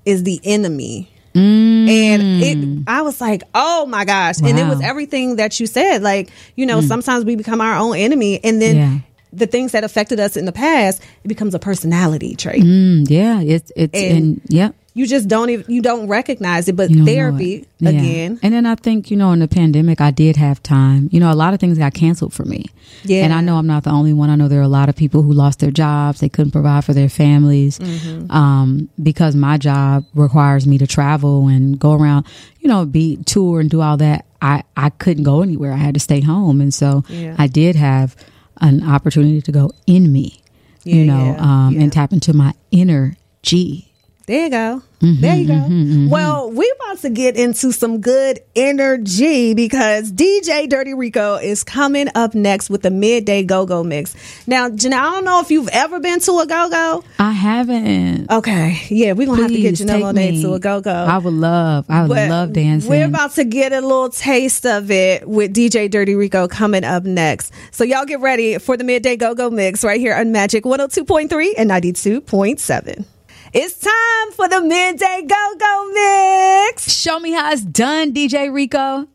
is 0.05 0.23
the 0.23 0.39
enemy. 0.43 1.11
And 1.35 2.43
it, 2.43 2.83
I 2.87 3.03
was 3.03 3.21
like, 3.21 3.43
oh 3.53 3.85
my 3.85 4.05
gosh. 4.05 4.39
And 4.39 4.57
it 4.57 4.65
was 4.67 4.79
Mm. 4.79 4.83
Everything 4.89 5.35
that 5.35 5.59
you 5.59 5.67
said. 5.67 6.01
Like, 6.01 6.31
you 6.55 6.65
know, 6.65 6.81
sometimes 6.81 7.25
we 7.25 7.35
become 7.35 7.61
our 7.61 7.75
own 7.77 7.95
enemy. 7.95 8.39
And 8.43 8.59
then 8.59 8.75
Yeah. 8.75 8.99
the 9.33 9.45
things 9.45 9.71
that 9.73 9.83
affected 9.83 10.19
us 10.19 10.35
in 10.35 10.45
the 10.45 10.51
past, 10.51 10.99
it 11.23 11.27
becomes 11.27 11.53
a 11.53 11.59
personality 11.59 12.35
trait. 12.35 12.63
Mm, 12.63 13.07
yeah, 13.07 13.41
it's, 13.41 13.71
it's, 13.75 13.93
And- 13.93 14.17
and, 14.17 14.41
yep. 14.47 14.73
You 14.97 15.05
just 15.07 15.27
don't 15.27 15.49
even, 15.49 15.71
you 15.73 15.81
don't 15.81 16.07
recognize 16.07 16.67
it. 16.67 16.75
But 16.75 16.89
therapy, 16.91 17.53
it. 17.55 17.67
Yeah. 17.79 17.89
again, 17.91 18.39
And 18.41 18.53
then 18.53 18.65
I 18.65 18.75
think, 18.75 19.09
you 19.11 19.17
know, 19.17 19.31
in 19.31 19.39
the 19.39 19.47
pandemic, 19.47 20.01
I 20.01 20.11
did 20.11 20.35
have 20.37 20.61
time. 20.63 21.07
You 21.11 21.19
know, 21.19 21.31
a 21.31 21.35
lot 21.35 21.53
of 21.53 21.59
things 21.59 21.77
got 21.77 21.93
canceled 21.93 22.33
for 22.33 22.43
me. 22.45 22.65
Yeah. 23.03 23.23
And 23.23 23.33
I 23.33 23.41
know 23.41 23.57
I'm 23.57 23.67
not 23.67 23.83
the 23.83 23.91
only 23.91 24.11
one. 24.13 24.29
I 24.29 24.35
know 24.35 24.47
there 24.47 24.59
are 24.59 24.63
a 24.63 24.67
lot 24.67 24.89
of 24.89 24.95
people 24.95 25.21
who 25.21 25.31
lost 25.33 25.59
their 25.59 25.71
jobs. 25.71 26.19
They 26.19 26.29
couldn't 26.29 26.51
provide 26.51 26.83
for 26.83 26.93
their 26.93 27.09
families 27.09 27.79
Mm-hmm. 27.79 28.31
um, 28.31 28.89
because 29.01 29.35
my 29.35 29.57
job 29.57 30.05
requires 30.15 30.65
me 30.65 30.77
to 30.79 30.87
travel 30.87 31.47
and 31.47 31.77
go 31.79 31.93
around, 31.93 32.25
you 32.59 32.67
know, 32.67 32.85
be 32.85 33.17
tour 33.25 33.59
and 33.59 33.69
do 33.69 33.81
all 33.81 33.97
that. 33.97 34.25
I, 34.41 34.63
I 34.75 34.89
couldn't 34.89 35.23
go 35.23 35.41
anywhere. 35.41 35.73
I 35.73 35.77
had 35.77 35.93
to 35.93 35.99
stay 35.99 36.21
home. 36.21 36.59
And 36.61 36.73
so 36.73 37.03
Yeah. 37.09 37.35
I 37.37 37.47
did 37.47 37.75
have 37.75 38.15
an 38.61 38.83
opportunity 38.83 39.41
to 39.43 39.51
go 39.51 39.71
in 39.85 40.11
me, 40.11 40.41
Yeah, 40.83 40.95
you 40.95 41.05
know, 41.05 41.35
yeah, 41.37 41.41
um, 41.67 41.77
and 41.79 41.93
tap 41.93 42.11
into 42.13 42.33
my 42.33 42.53
inner 42.71 43.15
G. 43.43 43.86
There 44.27 44.43
you 44.43 44.49
go. 44.49 44.81
Mm-hmm, 44.99 45.21
there 45.21 45.35
you 45.37 45.47
go. 45.47 46.13
Well, 46.13 46.51
we 46.51 46.69
about 46.81 46.97
to 46.99 47.09
get 47.09 47.37
into 47.37 47.71
some 47.71 48.01
good 48.01 48.41
energy 48.57 49.53
because 49.53 50.11
DJ 50.11 50.67
Dirty 50.67 50.93
Rico 50.93 51.35
is 51.35 51.63
coming 51.63 52.09
up 52.13 52.35
next 52.35 52.69
with 52.69 52.81
the 52.81 52.91
midday 52.91 53.43
go 53.43 53.65
go 53.65 53.85
mix. 53.85 54.17
Now, 54.45 54.67
Janelle, 54.67 54.99
I 54.99 55.11
don't 55.11 55.23
know 55.23 55.39
if 55.39 55.49
you've 55.49 55.69
ever 55.69 56.01
been 56.01 56.19
to 56.19 56.39
a 56.39 56.45
go 56.45 56.69
go. 56.69 57.03
I 57.19 57.31
haven't. 57.31 58.29
Okay, 58.29 58.81
yeah, 58.89 59.13
we're 59.13 59.27
gonna 59.27 59.43
have 59.43 59.51
to 59.51 59.61
get 59.61 59.77
Please 59.77 59.85
Janelle 59.85 60.13
Monáe 60.13 60.31
me. 60.31 60.41
to 60.41 60.53
a 60.55 60.59
go 60.59 60.81
go. 60.81 60.91
I 60.91 61.19
would 61.19 61.33
love. 61.33 61.85
I 61.87 62.01
would 62.05 62.29
love 62.29 62.51
dancing. 62.51 62.89
We're 62.89 63.05
about 63.05 63.31
to 63.35 63.45
get 63.45 63.71
a 63.71 63.79
little 63.79 64.09
taste 64.09 64.65
of 64.65 64.91
it 64.91 65.25
with 65.25 65.53
DJ 65.53 65.89
Dirty 65.89 66.15
Rico 66.15 66.49
coming 66.49 66.83
up 66.83 67.05
next. 67.05 67.53
So 67.71 67.85
y'all 67.85 68.03
get 68.03 68.19
ready 68.19 68.57
for 68.57 68.75
the 68.75 68.83
midday 68.83 69.15
go 69.15 69.35
go 69.35 69.49
mix 69.49 69.85
right 69.85 70.01
here 70.01 70.13
on 70.13 70.33
Magic 70.33 70.65
102.3 70.65 71.53
and 71.57 71.71
92.7. 71.71 73.05
It's 73.53 73.79
time 73.79 74.31
for 74.33 74.47
the 74.49 74.61
midday 74.61 75.23
go 75.27 75.53
go 75.57 75.91
mix. 75.93 76.91
Show 76.91 77.19
me 77.19 77.31
how 77.31 77.51
it's 77.51 77.61
done, 77.63 78.13
DJ 78.13 78.53
Rico. 78.53 78.99
Ooh, 79.01 79.05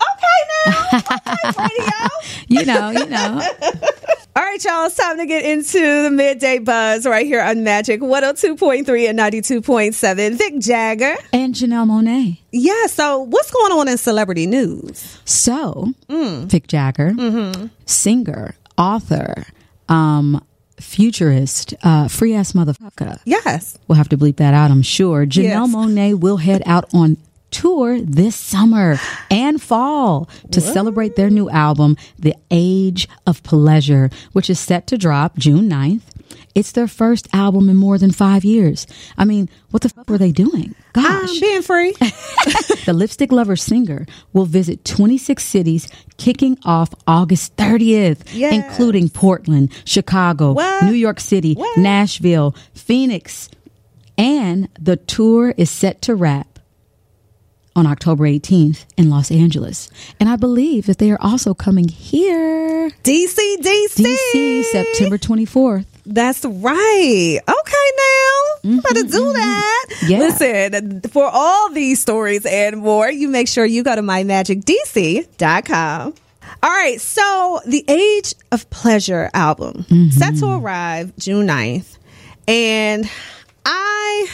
okay 0.00 0.66
now. 0.66 0.84
Okay, 0.98 1.52
radio. 1.58 2.08
You 2.50 2.64
know, 2.64 2.90
you 2.90 3.06
know. 3.06 3.40
All 4.36 4.42
right, 4.42 4.62
y'all. 4.64 4.86
It's 4.86 4.96
time 4.96 5.18
to 5.18 5.26
get 5.26 5.44
into 5.44 6.02
the 6.04 6.10
midday 6.10 6.58
buzz 6.58 7.04
right 7.04 7.26
here 7.26 7.42
on 7.42 7.62
Magic 7.64 8.00
102.3 8.00 9.08
and 9.10 9.18
92.7. 9.18 10.38
Vic 10.38 10.58
Jagger. 10.60 11.16
And 11.32 11.54
Janelle 11.54 11.86
Monáe. 11.86 12.38
Yeah, 12.52 12.86
so 12.86 13.18
what's 13.20 13.50
going 13.50 13.72
on 13.72 13.88
in 13.88 13.98
celebrity 13.98 14.46
news? 14.46 15.20
So, 15.26 15.92
Vic 16.08 16.68
Jagger, 16.68 17.12
singer, 17.84 18.54
author, 18.78 19.44
um, 19.90 20.42
futurist, 20.80 21.74
uh, 21.82 22.08
free 22.08 22.34
ass 22.34 22.52
motherfucker. 22.52 23.18
Yes. 23.24 23.78
We'll 23.88 23.96
have 23.96 24.08
to 24.10 24.18
bleep 24.18 24.36
that 24.36 24.54
out, 24.54 24.70
I'm 24.70 24.82
sure. 24.82 25.26
Janelle 25.26 25.42
Yes. 25.66 25.74
Monáe 25.74 26.18
will 26.18 26.36
head 26.38 26.62
out 26.66 26.84
on 26.94 27.16
tour 27.50 27.98
this 28.00 28.36
summer 28.36 28.98
and 29.30 29.60
fall 29.60 30.28
to 30.50 30.60
celebrate 30.60 31.16
their 31.16 31.30
new 31.30 31.48
album, 31.48 31.96
The 32.18 32.34
Age 32.50 33.08
of 33.26 33.42
Pleasure, 33.42 34.10
which 34.32 34.50
is 34.50 34.58
set 34.60 34.86
to 34.88 34.98
drop 34.98 35.36
June 35.38 35.68
9th. 35.68 36.02
It's 36.54 36.72
their 36.72 36.88
first 36.88 37.28
album 37.32 37.68
in 37.68 37.76
more 37.76 37.98
than 37.98 38.10
five 38.10 38.44
years. 38.44 38.86
I 39.16 39.24
mean, 39.24 39.48
what 39.70 39.82
the 39.82 39.88
fuck 39.90 40.08
were 40.10 40.18
they 40.18 40.32
doing? 40.32 40.74
Gosh. 40.92 41.30
I'm 41.30 41.40
being 41.40 41.62
free. 41.62 41.94
The 42.84 42.94
Lipstick 42.94 43.30
Lover 43.32 43.54
singer 43.54 44.06
will 44.32 44.46
visit 44.46 44.84
26 44.86 45.44
cities 45.44 45.88
kicking 46.16 46.56
off 46.64 46.94
August 47.06 47.54
30th, 47.56 48.22
Yes. 48.32 48.54
including 48.54 49.10
Portland, 49.10 49.70
Chicago, 49.84 50.52
What? 50.52 50.84
New 50.84 50.94
York 50.94 51.20
City, 51.20 51.54
What? 51.54 51.76
Nashville, 51.78 52.56
Phoenix. 52.72 53.50
And 54.16 54.68
the 54.80 54.96
tour 54.96 55.52
is 55.58 55.68
set 55.70 56.00
to 56.02 56.14
wrap 56.14 56.58
on 57.76 57.86
October 57.86 58.24
18th 58.24 58.86
in 58.96 59.10
Los 59.10 59.30
Angeles. 59.30 59.88
And 60.18 60.28
I 60.28 60.36
believe 60.36 60.86
that 60.86 60.98
they 60.98 61.10
are 61.12 61.20
also 61.20 61.52
coming 61.54 61.88
here, 61.88 62.90
DC, 63.04 63.36
DC. 63.60 64.02
DC, 64.02 64.64
September 64.64 65.18
24th. 65.18 65.84
That's 66.08 66.42
right. 66.42 67.38
Okay, 67.46 67.92
now. 67.98 68.40
You 68.62 68.80
better 68.80 69.02
do 69.02 69.08
mm-hmm, 69.08 69.18
mm-hmm. 69.18 69.32
that. 69.34 69.86
Yeah. 70.08 70.18
Listen, 70.18 71.02
for 71.02 71.28
all 71.30 71.68
these 71.70 72.00
stories 72.00 72.46
and 72.46 72.78
more, 72.78 73.10
you 73.10 73.28
make 73.28 73.46
sure 73.46 73.66
you 73.66 73.82
go 73.82 73.94
to 73.94 74.00
mymagicdc.com. 74.00 76.14
All 76.62 76.70
right, 76.70 76.98
so 76.98 77.60
the 77.66 77.84
Age 77.88 78.34
of 78.50 78.70
Pleasure 78.70 79.28
album 79.34 79.84
mm-hmm. 79.88 80.08
set 80.08 80.36
to 80.36 80.46
arrive 80.46 81.14
June 81.18 81.46
9th. 81.46 81.98
And 82.48 83.06
I 83.66 84.28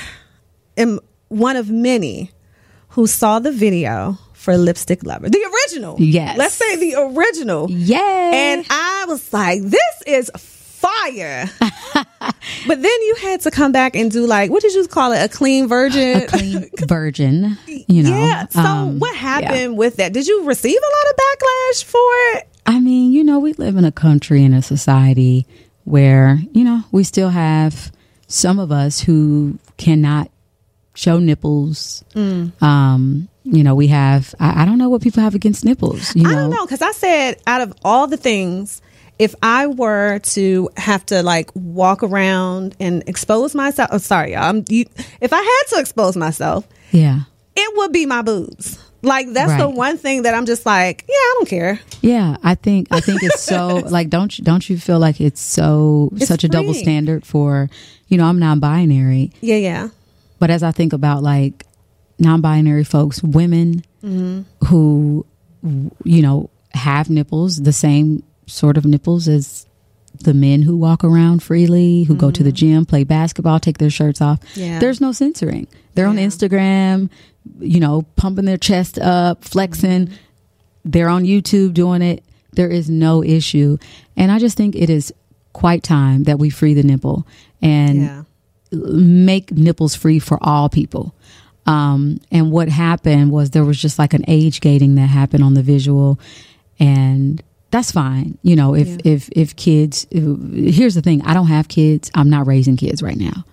am 0.76 1.00
one 1.28 1.56
of 1.56 1.70
many 1.70 2.30
who 2.90 3.08
saw 3.08 3.40
the 3.40 3.50
video 3.50 4.16
for 4.32 4.56
Lipstick 4.56 5.02
Lover, 5.02 5.28
the 5.28 5.44
original. 5.66 5.96
Yes. 5.98 6.38
Let's 6.38 6.54
say 6.54 6.76
the 6.76 6.94
original. 7.00 7.68
Yay! 7.68 7.98
And 7.98 8.64
I 8.70 9.06
was 9.08 9.32
like, 9.32 9.60
this 9.62 10.02
is 10.06 10.30
fire. 10.84 11.50
but 12.66 12.82
then 12.82 12.84
you 12.84 13.16
had 13.20 13.40
to 13.42 13.50
come 13.50 13.72
back 13.72 13.96
and 13.96 14.10
do 14.10 14.26
like, 14.26 14.50
what 14.50 14.62
did 14.62 14.74
you 14.74 14.86
call 14.86 15.12
it? 15.12 15.24
A 15.24 15.28
clean 15.28 15.68
virgin? 15.68 16.22
A 16.22 16.26
clean 16.26 16.70
virgin, 16.86 17.56
you 17.66 18.02
know. 18.02 18.10
yeah. 18.10 18.46
So 18.48 18.60
um, 18.60 18.98
what 18.98 19.14
yeah. 19.14 19.20
happened 19.20 19.76
with 19.78 19.96
that? 19.96 20.12
Did 20.12 20.26
you 20.26 20.44
receive 20.44 20.78
a 20.78 20.80
lot 20.80 21.10
of 21.10 21.16
backlash 21.16 21.84
for 21.84 22.38
it? 22.38 22.48
I 22.66 22.80
mean, 22.80 23.12
you 23.12 23.24
know, 23.24 23.38
we 23.38 23.52
live 23.54 23.76
in 23.76 23.84
a 23.84 23.92
country 23.92 24.44
and 24.44 24.54
a 24.54 24.62
society 24.62 25.46
where, 25.84 26.38
you 26.52 26.64
know, 26.64 26.82
we 26.92 27.04
still 27.04 27.28
have 27.28 27.92
some 28.26 28.58
of 28.58 28.72
us 28.72 29.00
who 29.00 29.58
cannot 29.76 30.30
show 30.94 31.18
nipples. 31.18 32.04
Mm. 32.14 32.60
Um, 32.62 33.28
you 33.44 33.62
know, 33.62 33.74
we 33.74 33.88
have, 33.88 34.34
I, 34.40 34.62
I 34.62 34.64
don't 34.64 34.78
know 34.78 34.88
what 34.88 35.02
people 35.02 35.22
have 35.22 35.34
against 35.34 35.64
nipples, 35.64 36.16
you 36.16 36.22
know. 36.22 36.30
I 36.30 36.34
don't 36.34 36.50
know. 36.50 36.66
Cause 36.66 36.80
I 36.80 36.92
said 36.92 37.36
out 37.46 37.60
of 37.60 37.74
all 37.84 38.06
the 38.06 38.16
things, 38.16 38.80
if 39.18 39.34
I 39.42 39.66
were 39.66 40.18
to 40.20 40.70
have 40.76 41.06
to 41.06 41.22
like 41.22 41.50
walk 41.54 42.02
around 42.02 42.74
and 42.80 43.02
expose 43.06 43.54
myself, 43.54 43.90
oh, 43.92 43.98
sorry, 43.98 44.32
y'all, 44.32 44.42
I'm, 44.44 44.64
you, 44.68 44.86
if 45.20 45.32
I 45.32 45.36
had 45.42 45.62
to 45.74 45.80
expose 45.80 46.16
myself, 46.16 46.66
Yeah. 46.90 47.20
it 47.54 47.76
would 47.76 47.92
be 47.92 48.06
my 48.06 48.22
boobs. 48.22 48.78
Like 49.02 49.32
that's 49.34 49.60
the 49.60 49.68
one 49.68 49.98
thing 49.98 50.22
that 50.22 50.34
I'm 50.34 50.46
just 50.46 50.64
like, 50.64 51.04
yeah, 51.06 51.14
I 51.14 51.34
don't 51.36 51.48
care. 51.48 51.80
Yeah, 52.00 52.38
I 52.42 52.54
think 52.54 52.88
I 52.90 53.00
think 53.00 53.22
it's 53.22 53.42
so 53.42 53.76
like 53.90 54.08
don't 54.08 54.36
you 54.38 54.42
don't 54.44 54.68
you 54.68 54.78
feel 54.78 54.98
like 54.98 55.20
it's 55.20 55.42
so 55.42 56.08
It's 56.16 56.26
such 56.26 56.42
a 56.42 56.48
double 56.48 56.72
standard 56.72 57.26
for 57.26 57.68
you 58.08 58.16
know 58.16 58.24
I'm 58.24 58.38
non-binary 58.38 59.32
Yeah, 59.42 59.56
yeah. 59.56 59.88
But 60.38 60.50
as 60.50 60.62
I 60.62 60.72
think 60.72 60.94
about 60.94 61.22
like 61.22 61.66
non-binary 62.18 62.84
folks, 62.84 63.22
women 63.22 63.84
mm-hmm. 64.02 64.42
who 64.66 65.26
you 66.04 66.22
know 66.22 66.48
have 66.72 67.10
nipples, 67.10 67.62
the 67.62 67.72
same 67.74 68.22
sort 68.46 68.76
of 68.76 68.84
nipples 68.84 69.28
as 69.28 69.66
the 70.22 70.34
men 70.34 70.62
who 70.62 70.76
walk 70.76 71.02
around 71.02 71.42
freely, 71.42 72.04
who 72.04 72.14
go 72.14 72.30
to 72.30 72.42
the 72.42 72.52
gym, 72.52 72.86
play 72.86 73.02
basketball, 73.04 73.58
take 73.58 73.78
their 73.78 73.90
shirts 73.90 74.20
off. 74.20 74.38
Yeah. 74.54 74.78
There's 74.78 75.00
no 75.00 75.10
censoring. 75.12 75.66
They're 75.94 76.06
on 76.06 76.16
Instagram, 76.16 77.10
you 77.58 77.80
know, 77.80 78.02
pumping 78.16 78.44
their 78.44 78.56
chest 78.56 78.98
up, 78.98 79.44
flexing. 79.44 80.10
They're 80.84 81.08
on 81.08 81.24
YouTube 81.24 81.74
doing 81.74 82.00
it. 82.02 82.22
There 82.52 82.68
is 82.70 82.88
no 82.88 83.24
issue. 83.24 83.78
And 84.16 84.30
I 84.30 84.38
just 84.38 84.56
think 84.56 84.76
it 84.76 84.88
is 84.88 85.12
quite 85.52 85.82
time 85.82 86.24
that 86.24 86.38
we 86.38 86.48
free 86.50 86.74
the 86.74 86.82
nipple 86.84 87.26
and 87.60 88.02
Yeah. 88.02 88.22
make 88.72 89.50
nipples 89.52 89.94
free 89.96 90.18
for 90.20 90.38
all 90.42 90.68
people. 90.68 91.14
Um, 91.66 92.18
and 92.30 92.52
what 92.52 92.68
happened 92.68 93.30
was 93.32 93.50
there 93.50 93.64
was 93.64 93.80
just 93.80 93.98
like 93.98 94.14
an 94.14 94.24
age 94.28 94.60
gating 94.60 94.94
that 94.96 95.06
happened 95.08 95.42
on 95.42 95.54
the 95.54 95.62
visual, 95.62 96.20
and 96.78 97.42
that's 97.74 97.90
fine. 97.92 98.38
You 98.42 98.54
know, 98.56 98.74
if 98.74 98.86
Yeah. 98.88 99.12
if 99.14 99.28
if 99.32 99.56
kids, 99.56 100.06
here's 100.12 100.94
the 100.94 101.02
thing: 101.02 101.22
I 101.22 101.34
don't 101.34 101.48
have 101.48 101.66
kids. 101.68 102.10
I'm 102.14 102.30
not 102.30 102.46
raising 102.46 102.76
kids 102.76 103.02
right 103.02 103.18
now. 103.18 103.44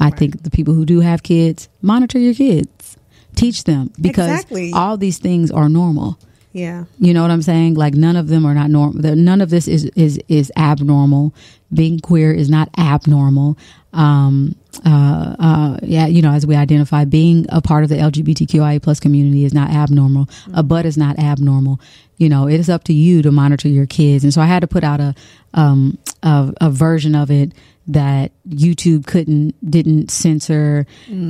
I 0.00 0.10
think 0.10 0.42
the 0.42 0.50
people 0.50 0.74
who 0.74 0.84
do 0.84 1.00
have 1.00 1.22
kids 1.22 1.68
monitor 1.82 2.18
your 2.18 2.34
kids, 2.34 2.96
teach 3.36 3.64
them 3.64 3.90
because 4.00 4.30
Exactly. 4.30 4.72
all 4.72 4.96
these 4.96 5.18
things 5.18 5.50
are 5.50 5.68
normal. 5.68 6.18
Yeah. 6.52 6.84
You 6.98 7.12
know 7.14 7.22
what 7.22 7.30
I'm 7.30 7.42
saying? 7.42 7.74
Like 7.74 7.94
none 7.94 8.16
of 8.16 8.26
them 8.26 8.44
are 8.44 8.54
not 8.54 8.70
normal. 8.70 9.14
None 9.30 9.40
of 9.40 9.50
this 9.50 9.68
is 9.68 9.84
is 9.94 10.18
is 10.28 10.50
abnormal. 10.56 11.32
Being 11.72 12.00
queer 12.00 12.32
is 12.32 12.48
not 12.50 12.68
abnormal. 12.76 13.56
Um, 13.92 14.56
uh, 14.84 15.36
uh, 15.38 15.78
yeah, 15.82 16.06
you 16.06 16.22
know, 16.22 16.32
as 16.32 16.46
we 16.46 16.54
identify, 16.54 17.04
being 17.04 17.46
a 17.48 17.60
part 17.60 17.82
of 17.82 17.88
the 17.88 17.96
LGBTQIA 17.96 18.80
plus 18.82 19.00
community 19.00 19.44
is 19.44 19.52
not 19.52 19.70
abnormal. 19.70 20.28
A 20.54 20.62
butt 20.62 20.86
is 20.86 20.96
not 20.96 21.18
abnormal. 21.18 21.80
You 22.16 22.28
know, 22.28 22.48
it 22.48 22.60
is 22.60 22.68
up 22.68 22.84
to 22.84 22.92
you 22.92 23.22
to 23.22 23.32
monitor 23.32 23.68
your 23.68 23.86
kids. 23.86 24.24
And 24.24 24.32
so 24.32 24.40
I 24.40 24.46
had 24.46 24.60
to 24.60 24.66
put 24.66 24.84
out 24.84 25.00
a 25.00 25.14
um 25.54 25.98
a, 26.22 26.52
a 26.60 26.70
version 26.70 27.14
of 27.14 27.30
it 27.30 27.52
that 27.88 28.32
YouTube 28.48 29.06
couldn't 29.06 29.54
didn't 29.68 30.10
censor 30.10 30.86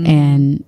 and 0.07 0.65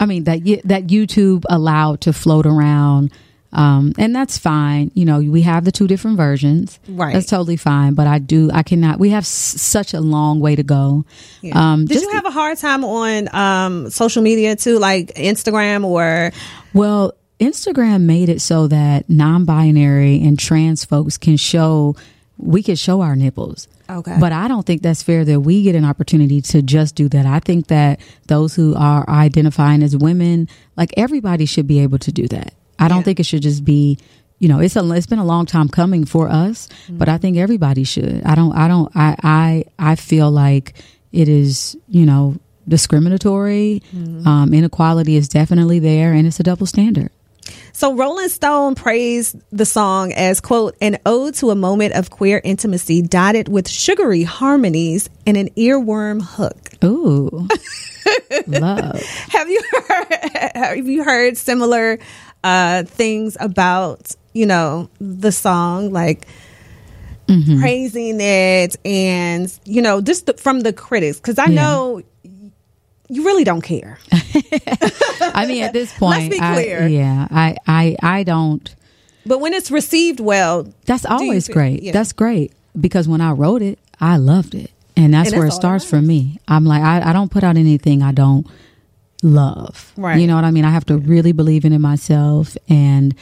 I 0.00 0.06
mean 0.06 0.24
that 0.24 0.44
that 0.64 0.86
YouTube 0.86 1.44
allowed 1.48 2.00
to 2.02 2.12
float 2.12 2.46
around, 2.46 3.12
um, 3.52 3.92
and 3.98 4.14
that's 4.14 4.36
fine. 4.38 4.90
You 4.94 5.04
know, 5.04 5.20
we 5.20 5.42
have 5.42 5.64
the 5.64 5.72
two 5.72 5.86
different 5.86 6.16
versions. 6.16 6.78
Right. 6.88 7.12
That's 7.14 7.26
totally 7.26 7.56
fine. 7.56 7.94
But 7.94 8.06
I 8.06 8.18
do, 8.18 8.50
I 8.52 8.62
cannot. 8.62 8.98
We 8.98 9.10
have 9.10 9.22
s- 9.22 9.28
such 9.28 9.94
a 9.94 10.00
long 10.00 10.40
way 10.40 10.54
to 10.56 10.62
go. 10.62 11.04
Yeah. 11.40 11.72
Um, 11.72 11.86
Did 11.86 11.94
just- 11.94 12.04
you 12.04 12.12
have 12.12 12.26
a 12.26 12.30
hard 12.30 12.58
time 12.58 12.84
on 12.84 13.34
um, 13.34 13.90
social 13.90 14.22
media 14.22 14.54
too, 14.56 14.78
like 14.78 15.14
Instagram 15.14 15.84
or? 15.84 16.32
Well, 16.74 17.14
Instagram 17.40 18.02
made 18.02 18.28
it 18.28 18.40
so 18.40 18.66
that 18.66 19.08
non-binary 19.08 20.20
and 20.22 20.38
trans 20.38 20.84
folks 20.84 21.16
can 21.16 21.36
show 21.36 21.96
we 22.36 22.62
can 22.62 22.76
show 22.76 23.00
our 23.00 23.16
nipples. 23.16 23.66
Okay. 23.90 24.16
But 24.20 24.32
I 24.32 24.46
don't 24.46 24.64
think 24.64 24.82
that's 24.82 25.02
fair 25.02 25.24
that 25.24 25.40
we 25.40 25.62
get 25.64 25.74
an 25.74 25.84
opportunity 25.84 26.40
to 26.42 26.62
just 26.62 26.94
do 26.94 27.08
that. 27.08 27.26
I 27.26 27.40
think 27.40 27.66
that 27.68 27.98
those 28.28 28.54
who 28.54 28.76
are 28.76 29.08
identifying 29.08 29.82
as 29.82 29.96
women, 29.96 30.48
like 30.76 30.92
everybody 30.96 31.46
should 31.46 31.66
be 31.66 31.80
able 31.80 31.98
to 31.98 32.12
do 32.12 32.28
that. 32.28 32.54
I 32.78 32.88
don't 32.88 32.98
Yeah. 32.98 33.02
think 33.04 33.20
it 33.20 33.26
should 33.26 33.42
just 33.42 33.64
be, 33.64 33.98
you 34.38 34.48
know, 34.48 34.60
it's 34.60 34.76
a 34.76 34.90
it's 34.92 35.06
been 35.06 35.18
a 35.18 35.24
long 35.24 35.46
time 35.46 35.68
coming 35.68 36.04
for 36.04 36.28
us, 36.28 36.68
but 36.88 37.08
I 37.08 37.18
think 37.18 37.36
everybody 37.36 37.84
should. 37.84 38.22
I 38.24 38.34
don't 38.34 38.52
I 38.56 38.68
don't 38.68 38.90
I 38.94 39.16
I 39.22 39.64
I 39.78 39.94
feel 39.96 40.30
like 40.30 40.74
it 41.12 41.28
is, 41.28 41.76
you 41.88 42.06
know, 42.06 42.36
discriminatory. 42.68 43.82
Um, 44.26 44.52
inequality 44.54 45.16
is 45.16 45.28
definitely 45.28 45.78
there 45.78 46.12
and 46.12 46.26
it's 46.26 46.38
a 46.40 46.42
double 46.42 46.66
standard. 46.66 47.10
So 47.72 47.94
Rolling 47.94 48.28
Stone 48.28 48.74
praised 48.74 49.36
the 49.50 49.64
song 49.64 50.12
as 50.12 50.40
quote 50.40 50.76
an 50.82 50.98
ode 51.06 51.34
to 51.36 51.50
a 51.50 51.54
moment 51.54 51.94
of 51.94 52.10
queer 52.10 52.40
intimacy 52.44 53.00
dotted 53.02 53.48
with 53.48 53.68
sugary 53.68 54.22
harmonies 54.24 55.08
and 55.26 55.36
an 55.36 55.48
earworm 55.56 56.20
hook. 56.20 56.56
Ooh. 56.84 57.48
Love. 58.46 59.00
Have 59.30 59.48
you 59.48 59.62
heard, 59.88 60.06
have 60.54 60.86
you 60.86 61.04
heard 61.04 61.36
similar 61.36 61.98
uh, 62.48 62.82
things 62.84 63.36
about 63.40 64.14
you 64.32 64.46
know 64.46 64.88
the 65.00 65.32
song 65.32 65.90
like 65.92 66.26
praising 67.60 68.18
it 68.20 68.76
and 68.86 69.58
you 69.64 69.82
know 69.82 70.00
just 70.00 70.26
the, 70.26 70.32
from 70.34 70.60
the 70.60 70.72
critics 70.72 71.18
because 71.18 71.38
I 71.38 71.46
Yeah. 71.46 71.60
know 71.62 72.02
you 73.10 73.24
really 73.24 73.44
don't 73.44 73.62
care. 73.62 73.98
I 75.40 75.46
mean, 75.46 75.62
at 75.62 75.72
this 75.72 75.90
point, 75.98 76.24
let's 76.24 76.34
be 76.36 76.40
I- 76.40 76.52
clear. 76.54 76.86
yeah, 76.88 77.26
I, 77.30 77.56
I, 77.66 77.96
I 78.02 78.22
don't. 78.22 78.74
But 79.24 79.40
when 79.40 79.54
it's 79.54 79.70
received 79.70 80.20
well, 80.20 80.66
That's 80.84 81.06
always 81.06 81.46
feel- 81.46 81.54
great. 81.54 81.92
That's 81.92 82.12
great. 82.12 82.52
because 82.78 83.08
when 83.08 83.22
I 83.22 83.30
wrote 83.32 83.62
it, 83.62 83.78
I 84.00 84.16
loved 84.18 84.54
it. 84.54 84.70
And 84.96 85.14
that's, 85.14 85.30
And 85.30 85.38
where 85.38 85.48
it 85.48 85.52
starts 85.52 85.84
for 85.86 86.02
me. 86.02 86.38
I'm 86.48 86.64
like, 86.66 86.82
I, 86.82 87.10
I 87.10 87.12
don't 87.14 87.30
put 87.30 87.44
out 87.44 87.56
anything 87.56 88.02
I 88.02 88.12
don't 88.12 88.46
love. 89.22 89.92
Right. 89.96 90.20
You 90.20 90.26
know 90.26 90.34
what 90.36 90.44
I 90.44 90.50
mean? 90.50 90.64
I 90.64 90.70
have 90.70 90.86
to 90.86 90.98
really 90.98 91.32
believe 91.32 91.64
in 91.64 91.72
it 91.72 91.78
myself. 91.78 92.56
And 92.68 93.14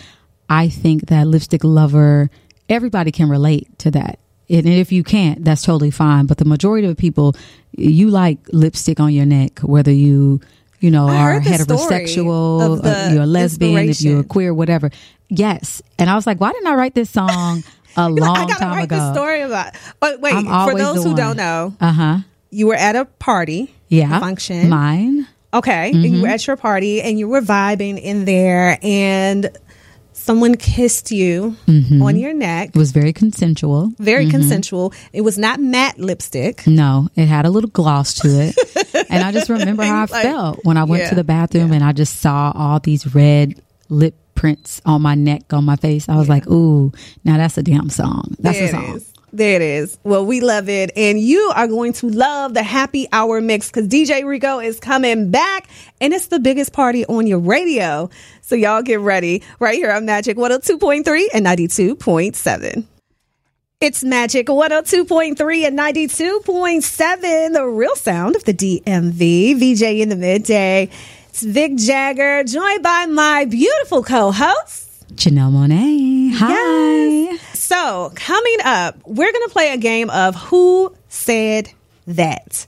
I 0.48 0.68
think 0.68 1.06
that 1.08 1.26
Lipstick 1.26 1.64
Lover, 1.64 2.30
everybody 2.68 3.10
can 3.12 3.28
relate 3.28 3.78
to 3.80 3.90
that. 3.92 4.18
And 4.48 4.68
if 4.68 4.92
you 4.92 5.02
can't, 5.02 5.44
that's 5.44 5.62
totally 5.62 5.90
fine. 5.90 6.26
But 6.26 6.38
the 6.38 6.44
majority 6.44 6.86
of 6.86 6.96
people, 6.96 7.34
you 7.72 8.10
like 8.10 8.38
lipstick 8.52 9.00
on 9.00 9.12
your 9.12 9.26
neck, 9.26 9.58
whether 9.60 9.90
you, 9.90 10.40
you 10.78 10.90
know, 10.90 11.08
I 11.08 11.16
are 11.16 11.40
heterosexual, 11.40 12.80
the 12.82 12.96
uh, 12.96 13.10
you're 13.12 13.22
a 13.22 13.26
lesbian, 13.26 13.88
if 13.88 14.00
you're 14.02 14.22
queer, 14.22 14.54
whatever. 14.54 14.90
Yes. 15.28 15.82
And 15.98 16.08
I 16.08 16.14
was 16.14 16.26
like, 16.26 16.40
why 16.40 16.52
didn't 16.52 16.68
I 16.68 16.74
write 16.74 16.94
this 16.94 17.10
song 17.10 17.64
a 17.96 18.08
long 18.08 18.16
like, 18.34 18.38
I 18.38 18.46
gotta 18.46 18.60
time 18.60 18.70
write 18.76 18.84
ago? 18.84 18.96
this 18.98 19.14
story 19.16 19.40
about. 19.42 19.74
But 19.98 20.20
wait, 20.20 20.32
for 20.34 20.74
those 20.78 21.02
who 21.02 21.10
one. 21.10 21.16
don't 21.16 21.36
know, 21.36 21.74
Uh 21.80 21.92
huh. 21.92 22.18
you 22.50 22.68
were 22.68 22.74
at 22.76 22.94
a 22.94 23.04
party, 23.04 23.74
Yeah. 23.88 24.16
a 24.16 24.20
function. 24.20 24.68
Mine. 24.68 25.26
Okay, 25.54 25.92
Mm-hmm. 25.94 26.14
you 26.16 26.22
were 26.22 26.28
at 26.28 26.46
your 26.46 26.56
party 26.56 27.00
and 27.00 27.18
you 27.18 27.28
were 27.28 27.40
vibing 27.40 28.00
in 28.00 28.24
there, 28.26 28.78
and 28.82 29.48
someone 30.12 30.56
kissed 30.56 31.10
you 31.12 31.56
Mm-hmm. 31.66 32.02
on 32.02 32.16
your 32.16 32.34
neck. 32.34 32.70
It 32.70 32.76
was 32.76 32.92
very 32.92 33.12
consensual. 33.12 33.92
Very 33.98 34.28
consensual. 34.28 34.92
It 35.12 35.20
was 35.22 35.38
not 35.38 35.60
matte 35.60 35.98
lipstick. 35.98 36.66
No, 36.66 37.08
it 37.14 37.26
had 37.26 37.46
a 37.46 37.50
little 37.50 37.70
gloss 37.70 38.14
to 38.14 38.28
it. 38.28 39.06
and 39.10 39.22
I 39.24 39.32
just 39.32 39.48
remember 39.48 39.84
how 39.84 39.98
I 40.02 40.06
Like, 40.06 40.22
felt 40.22 40.64
when 40.64 40.76
I 40.76 40.84
went 40.84 41.04
yeah, 41.04 41.08
to 41.10 41.14
the 41.14 41.24
bathroom 41.24 41.72
and 41.72 41.82
I 41.84 41.92
just 41.92 42.16
saw 42.20 42.52
all 42.54 42.80
these 42.80 43.14
red 43.14 43.60
lip 43.88 44.14
prints 44.34 44.82
on 44.84 45.00
my 45.00 45.14
neck, 45.14 45.52
on 45.52 45.64
my 45.64 45.76
face. 45.76 46.08
I 46.08 46.16
was 46.16 46.28
like, 46.28 46.46
ooh, 46.48 46.92
now 47.24 47.36
that's 47.38 47.56
a 47.56 47.62
damn 47.62 47.88
song. 47.88 48.34
That's 48.40 48.58
there 48.58 48.68
a 48.68 48.70
song. 48.70 48.96
is. 48.96 49.12
There 49.32 49.56
it 49.56 49.62
is. 49.62 49.98
Well, 50.04 50.24
we 50.24 50.40
love 50.40 50.68
it. 50.68 50.90
And 50.96 51.20
you 51.20 51.52
are 51.54 51.66
going 51.66 51.92
to 51.94 52.08
love 52.08 52.54
the 52.54 52.62
happy 52.62 53.06
hour 53.12 53.40
mix 53.40 53.70
because 53.70 53.88
DJ 53.88 54.24
Rico 54.24 54.60
is 54.60 54.80
coming 54.80 55.30
back 55.30 55.68
and 56.00 56.14
it's 56.14 56.28
the 56.28 56.38
biggest 56.38 56.72
party 56.72 57.04
on 57.06 57.26
your 57.26 57.40
radio. 57.40 58.08
So 58.40 58.54
y'all 58.54 58.82
get 58.82 59.00
ready 59.00 59.42
right 59.58 59.74
here 59.74 59.90
on 59.90 60.06
Magic 60.06 60.36
102.3 60.36 61.26
and 61.34 61.44
92.7. 61.44 62.84
It's 63.78 64.02
Magic 64.02 64.46
102.3 64.46 65.66
and 65.66 65.78
92.7, 65.78 67.52
the 67.52 67.66
real 67.66 67.94
sound 67.94 68.34
of 68.34 68.44
the 68.44 68.54
DMV. 68.54 69.54
VJ 69.54 69.82
in 70.00 70.08
the 70.08 70.16
midday. 70.16 70.88
It's 71.28 71.42
Vic 71.42 71.76
Jagger, 71.76 72.42
joined 72.44 72.82
by 72.82 73.04
my 73.04 73.44
beautiful 73.44 74.02
co 74.02 74.32
host. 74.32 74.86
Janelle 75.14 75.52
Monáe. 75.52 76.32
Hi. 76.36 76.48
Yes. 76.48 77.55
So, 77.66 78.12
coming 78.14 78.58
up, 78.64 78.94
we're 79.04 79.32
going 79.32 79.44
to 79.44 79.52
play 79.52 79.72
a 79.72 79.76
game 79.76 80.08
of 80.10 80.36
Who 80.36 80.94
Said 81.08 81.68
That. 82.06 82.64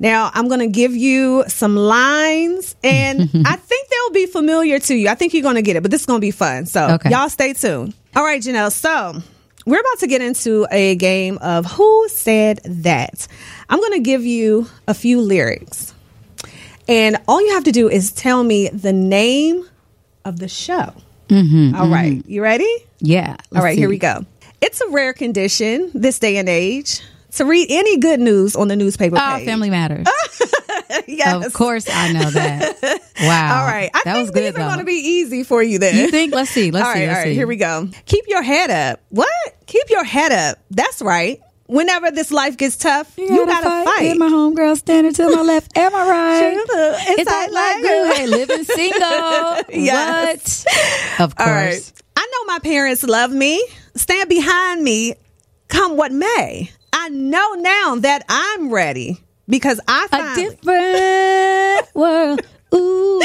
Now, 0.00 0.32
I'm 0.34 0.48
going 0.48 0.58
to 0.58 0.66
give 0.66 0.92
you 0.92 1.44
some 1.46 1.76
lines, 1.76 2.74
and 2.82 3.20
I 3.46 3.54
think 3.54 3.88
they'll 3.88 4.12
be 4.12 4.26
familiar 4.26 4.80
to 4.80 4.94
you. 4.96 5.08
I 5.08 5.14
think 5.14 5.34
you're 5.34 5.44
going 5.44 5.54
to 5.54 5.62
get 5.62 5.76
it, 5.76 5.82
but 5.82 5.92
this 5.92 6.00
is 6.00 6.06
going 6.06 6.16
to 6.18 6.20
be 6.20 6.32
fun. 6.32 6.66
So, 6.66 6.94
Okay. 6.94 7.10
y'all 7.10 7.28
stay 7.28 7.52
tuned. 7.52 7.94
All 8.16 8.24
right, 8.24 8.42
Janelle. 8.42 8.72
So, 8.72 9.22
we're 9.66 9.78
about 9.78 10.00
to 10.00 10.08
get 10.08 10.20
into 10.20 10.66
a 10.72 10.96
game 10.96 11.38
of 11.38 11.64
Who 11.66 12.08
Said 12.08 12.58
That. 12.64 13.28
I'm 13.68 13.78
going 13.78 13.92
to 13.92 14.00
give 14.00 14.26
you 14.26 14.66
a 14.88 14.94
few 14.94 15.20
lyrics, 15.20 15.94
and 16.88 17.18
all 17.28 17.40
you 17.40 17.54
have 17.54 17.64
to 17.64 17.72
do 17.72 17.88
is 17.88 18.10
tell 18.10 18.42
me 18.42 18.68
the 18.70 18.92
name 18.92 19.64
of 20.24 20.40
the 20.40 20.48
show. 20.48 20.92
Mm-hmm, 21.28 21.76
all 21.76 21.88
right, 21.88 22.14
mm-hmm. 22.14 22.28
you 22.28 22.42
ready? 22.42 22.68
Yeah. 22.98 23.36
All 23.54 23.62
right, 23.62 23.78
here 23.78 23.88
we 23.88 23.98
go. 23.98 24.26
It's 24.60 24.80
a 24.80 24.88
rare 24.90 25.12
condition 25.12 25.90
this 25.94 26.18
day 26.18 26.36
and 26.36 26.48
age 26.48 27.00
to 27.32 27.44
read 27.44 27.66
any 27.70 27.98
good 27.98 28.20
news 28.20 28.56
on 28.56 28.68
the 28.68 28.76
newspaper 28.76 29.16
Oh, 29.16 29.36
page. 29.36 29.46
Family 29.46 29.70
Matters. 29.70 30.06
yes. 31.06 31.46
Of 31.46 31.52
course, 31.52 31.86
I 31.90 32.12
know 32.12 32.30
that. 32.30 33.00
Wow. 33.20 33.60
All 33.60 33.66
right. 33.66 33.90
I 33.92 34.00
that 34.06 34.14
think 34.14 34.22
was 34.22 34.30
good. 34.30 34.54
these 34.54 34.62
are 34.62 34.66
going 34.66 34.78
to 34.78 34.84
be 34.84 34.94
easy 34.94 35.44
for 35.44 35.62
you 35.62 35.78
then. 35.78 35.94
You 35.94 36.10
think? 36.10 36.34
Let's 36.34 36.50
see. 36.50 36.70
Let's 36.70 36.86
all 36.86 36.94
see. 36.94 37.00
right, 37.00 37.06
Let's 37.08 37.18
all 37.18 37.24
right, 37.24 37.28
see. 37.32 37.34
here 37.34 37.46
we 37.46 37.56
go. 37.56 37.86
Keep 38.06 38.24
your 38.28 38.42
head 38.42 38.70
up. 38.70 39.00
What? 39.10 39.28
Keep 39.66 39.90
your 39.90 40.04
head 40.04 40.32
up. 40.32 40.56
That's 40.70 41.02
right. 41.02 41.38
Whenever 41.66 42.10
this 42.10 42.30
life 42.32 42.56
gets 42.56 42.78
tough, 42.78 43.12
you, 43.18 43.28
gotta, 43.28 43.84
fight. 43.84 44.00
Get 44.00 44.16
my 44.16 44.30
homegirl 44.30 44.78
standing 44.78 45.12
to 45.12 45.36
my 45.36 45.42
left. 45.42 45.76
Am 45.76 45.94
I 45.94 46.08
right? 46.08 46.52
Inside 46.54 47.18
It's 47.20 47.30
like 47.30 47.52
like. 47.52 48.16
Hey, 48.16 48.26
living 48.26 48.64
single. 48.64 49.60
Yes. 49.84 50.64
What? 50.64 51.20
Of 51.20 51.36
course. 51.36 51.46
Right. 51.46 51.92
I 52.16 52.26
know 52.32 52.54
my 52.54 52.58
parents 52.60 53.02
love 53.02 53.30
me. 53.32 53.62
Stand 53.94 54.28
behind 54.28 54.82
me, 54.82 55.14
come 55.68 55.96
what 55.96 56.12
may. 56.12 56.70
I 56.92 57.08
know 57.08 57.52
now 57.54 57.96
that 57.96 58.24
I'm 58.28 58.72
ready 58.72 59.18
because 59.48 59.80
I 59.86 60.06
finally. 60.08 60.46
A 60.46 60.50
different 60.50 61.94
world. 61.94 62.40
Ooh, 62.72 63.20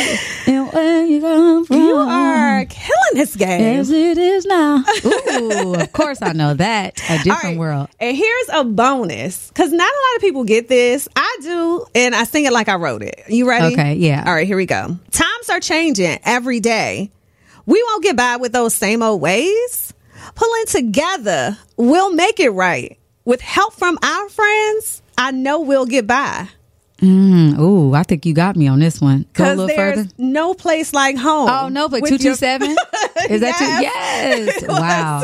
and 0.47 0.73
where 0.73 1.05
you 1.05 1.21
come 1.21 1.65
from? 1.65 1.77
You 1.77 1.95
are 1.97 2.65
killing 2.65 3.13
this 3.13 3.35
game. 3.35 3.79
as 3.79 3.91
it 3.91 4.17
is 4.17 4.43
now. 4.45 4.83
Ooh, 5.05 5.75
of 5.75 5.91
course 5.91 6.19
I 6.21 6.33
know 6.33 6.55
that. 6.55 6.99
A 7.09 7.17
different 7.19 7.43
right, 7.43 7.57
world. 7.57 7.89
And 7.99 8.17
here's 8.17 8.49
a 8.53 8.63
bonus 8.63 9.49
because 9.49 9.71
not 9.71 9.87
a 9.87 10.01
lot 10.09 10.15
of 10.15 10.21
people 10.21 10.45
get 10.45 10.67
this. 10.67 11.07
I 11.15 11.37
do, 11.43 11.85
and 11.93 12.15
I 12.15 12.23
sing 12.23 12.45
it 12.45 12.53
like 12.53 12.69
I 12.69 12.75
wrote 12.75 13.03
it. 13.03 13.21
You 13.27 13.47
ready? 13.47 13.75
Okay, 13.75 13.93
yeah. 13.95 14.23
All 14.25 14.33
right, 14.33 14.47
here 14.47 14.57
we 14.57 14.65
go. 14.65 14.97
Times 15.11 15.49
are 15.51 15.59
changing 15.59 16.17
every 16.23 16.59
day. 16.59 17.11
We 17.67 17.83
won't 17.83 18.03
get 18.03 18.15
by 18.15 18.37
with 18.37 18.51
those 18.51 18.73
same 18.73 19.03
old 19.03 19.21
ways. 19.21 19.93
Pulling 20.35 20.65
together, 20.67 21.57
we'll 21.77 22.13
make 22.13 22.41
it 22.41 22.49
right. 22.49 22.99
With 23.23 23.39
help 23.39 23.73
from 23.73 23.97
our 24.03 24.29
friends, 24.29 25.01
I 25.17 25.31
know 25.31 25.61
we'll 25.61 25.85
get 25.85 26.05
by. 26.05 26.49
Mm, 27.01 27.59
ooh, 27.59 27.93
I 27.93 28.03
think 28.03 28.25
you 28.25 28.33
got 28.33 28.55
me 28.55 28.67
on 28.67 28.79
this 28.79 29.01
one. 29.01 29.25
Go 29.33 29.43
a 29.43 29.47
Because 29.47 29.57
little 29.57 29.67
there's 29.67 29.95
further. 29.97 30.09
no 30.17 30.53
place 30.53 30.93
like 30.93 31.17
home. 31.17 31.49
Oh 31.49 31.67
no, 31.67 31.89
but 31.89 32.05
two 32.05 32.17
two 32.17 32.29
is 32.29 32.39
that 32.39 32.77
two? 33.29 33.83
Yes. 33.83 34.63
Wow. 34.67 35.21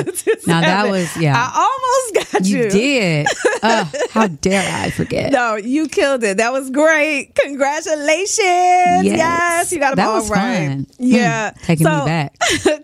Now 0.48 0.62
that 0.62 0.90
was 0.90 1.16
yeah. 1.18 1.34
I 1.38 1.52
almost 1.56 2.32
got 2.34 2.46
you. 2.46 2.64
you 2.64 2.70
did. 2.70 3.28
uh, 3.64 3.86
how 4.12 4.28
dare 4.28 4.64
I 4.84 4.90
forget? 4.92 5.32
No, 5.32 5.56
you 5.56 5.88
killed 5.88 6.24
it. 6.24 6.38
That 6.38 6.52
was 6.52 6.70
great. 6.72 7.36
Congratulations. 7.36 9.06
Yes. 9.06 9.72
you 9.72 9.80
got 9.80 9.92
them 9.92 9.96
That 9.98 10.08
all 10.10 10.16
was 10.20 10.30
right. 10.30 10.68
fun. 10.68 10.88
Yeah. 11.00 11.52
Mm, 11.52 11.62
taking 11.64 11.86
me 11.86 11.92
back. 11.92 12.36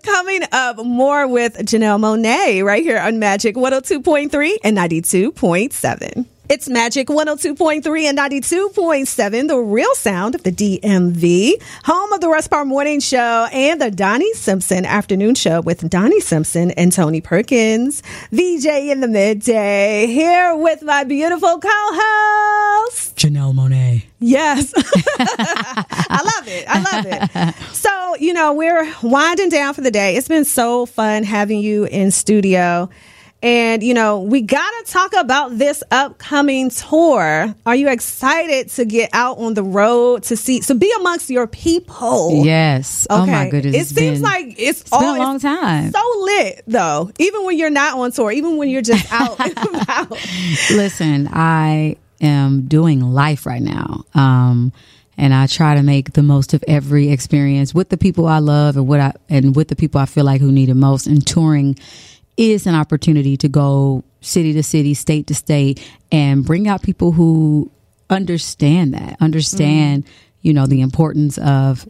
coming 0.04 0.42
up 0.52 0.78
more 0.86 1.28
with 1.28 1.58
Janelle 1.58 2.00
Monáe 2.00 2.64
right 2.64 2.84
here 2.84 3.00
on 3.00 3.20
Magic 3.20 3.56
102.3 3.56 4.58
and 4.64 4.78
92.7. 4.78 6.26
It's 6.50 6.70
Magic 6.70 7.10
102.3 7.10 8.04
and 8.04 8.18
92.7, 8.18 9.48
the 9.50 9.58
real 9.58 9.94
sound 9.96 10.34
of 10.34 10.44
the 10.44 10.52
DMV, 10.52 11.62
home 11.84 12.14
of 12.14 12.22
the 12.22 12.30
Russ 12.30 12.48
Parr 12.48 12.64
Morning 12.64 13.02
Show 13.02 13.50
and 13.52 13.82
the 13.82 13.92
Donnie 13.92 14.34
Simpson 14.34 14.86
Afternoon 14.86 15.36
Show 15.36 15.60
with 15.60 15.90
Donnie 15.90 16.22
Simpson 16.22 16.72
and 16.72 16.94
Tony 16.94 17.20
Perkins. 17.20 18.02
VJ 18.32 18.66
in 18.66 19.02
the 19.02 19.10
midday, 19.10 20.08
here 20.08 20.56
with 20.56 20.84
my 20.84 21.04
beautiful 21.04 21.60
co-host. 21.60 23.18
Janelle 23.18 23.54
Monáe. 23.54 24.06
Yes. 24.20 24.74
I 24.78 26.22
love 26.24 26.48
it. 26.48 26.66
I 26.70 26.82
love 26.82 27.06
it. 27.60 27.76
So, 27.76 28.16
you 28.16 28.32
know, 28.32 28.54
we're 28.54 28.90
winding 29.04 29.50
down 29.50 29.74
for 29.74 29.82
the 29.82 29.92
day. 29.92 30.16
It's 30.16 30.30
been 30.30 30.46
so 30.46 30.86
fun 30.86 31.24
having 31.24 31.60
you 31.60 31.84
in 31.84 32.10
studio. 32.12 32.90
And, 33.44 33.84
you 33.84 33.94
know, 33.94 34.22
we 34.22 34.42
got 34.42 34.68
to 34.86 34.92
talk 34.92 35.14
about 35.16 35.58
this 35.60 35.84
upcoming 35.92 36.72
tour. 36.72 37.54
Are 37.68 37.76
you 37.76 37.88
excited 37.90 38.70
to 38.72 38.86
get 38.86 39.12
out 39.14 39.38
on 39.38 39.54
the 39.54 39.62
road 39.62 40.24
to 40.24 40.36
see, 40.36 40.60
to 40.62 40.74
be 40.74 40.92
amongst 41.00 41.30
your 41.30 41.46
people? 41.46 42.44
Yes. 42.44 43.06
Oh 43.12 43.28
my 43.28 43.48
goodness. 43.50 43.76
It 43.76 43.96
seems 43.96 44.18
been- 44.18 44.22
like 44.24 44.56
it's, 44.58 44.82
it's 44.82 44.90
been 44.90 45.04
all 45.04 45.18
a 45.18 45.20
long 45.20 45.40
time. 45.40 45.92
So 45.92 46.02
lit, 46.22 46.64
though. 46.66 47.12
Even 47.20 47.46
when 47.46 47.58
you're 47.60 47.70
not 47.70 47.98
on 48.00 48.12
tour, 48.12 48.32
even 48.32 48.58
when 48.58 48.70
you're 48.70 48.82
just 48.82 49.12
out. 49.14 49.40
Listen, 50.72 51.30
I 51.32 51.98
am 52.22 52.68
doing 52.68 53.02
life 53.02 53.46
right 53.46 53.62
now. 53.62 54.04
Um, 54.16 54.74
and 55.16 55.34
I 55.34 55.48
try 55.48 55.76
to 55.76 55.84
make 55.84 56.14
the 56.14 56.24
most 56.24 56.54
of 56.54 56.64
every 56.68 57.10
experience 57.12 57.74
with 57.74 57.90
the 57.90 57.98
people 57.98 58.28
I 58.28 58.40
love 58.40 58.78
and 58.78 58.88
what 58.88 59.00
I 59.00 59.14
and 59.30 59.56
with 59.56 59.68
the 59.68 59.76
people 59.76 60.00
I 60.02 60.06
feel 60.06 60.24
like 60.26 60.42
who 60.42 60.52
need 60.52 60.70
it 60.70 60.76
most. 60.76 61.08
And 61.08 61.26
touring 61.26 61.78
is 62.38 62.68
an 62.68 62.76
opportunity 62.76 63.36
to 63.38 63.48
go 63.48 64.04
city 64.22 64.54
to 64.54 64.64
city, 64.64 64.94
state 64.94 65.28
to 65.28 65.36
state, 65.36 65.86
and 66.12 66.46
bring 66.46 66.68
out 66.68 66.82
people 66.82 67.12
who 67.12 67.72
understand 68.10 68.94
that, 68.94 69.18
understand, 69.20 70.06
you 70.42 70.54
know, 70.54 70.66
the 70.66 70.82
importance 70.82 71.38
of 71.40 71.88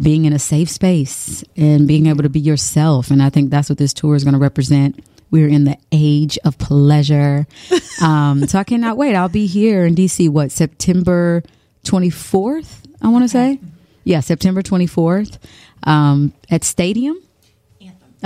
being 0.00 0.26
in 0.26 0.32
a 0.32 0.38
safe 0.38 0.68
space 0.68 1.42
and 1.56 1.88
being 1.88 2.06
able 2.06 2.22
to 2.22 2.28
be 2.28 2.40
yourself. 2.40 3.10
And 3.10 3.22
I 3.22 3.30
think 3.30 3.50
that's 3.50 3.68
what 3.68 3.78
this 3.78 3.94
tour 3.94 4.14
is 4.14 4.24
going 4.24 4.34
to 4.34 4.40
represent. 4.40 5.02
We're 5.30 5.48
in 5.48 5.64
the 5.64 5.78
age 5.90 6.38
of 6.44 6.58
pleasure. 6.58 7.46
Um, 8.02 8.46
so 8.46 8.58
I 8.58 8.64
cannot 8.64 8.98
wait. 8.98 9.14
I'll 9.16 9.30
be 9.30 9.46
here 9.46 9.86
in 9.86 9.94
DC, 9.94 10.28
what, 10.28 10.52
September 10.52 11.42
24th, 11.86 12.84
I 13.00 13.08
want 13.08 13.24
to 13.24 13.28
say? 13.28 13.58
Yeah, 14.04 14.20
September 14.20 14.60
24th 14.60 15.38
um, 15.84 16.34
at 16.50 16.62
Stadium. 16.62 17.18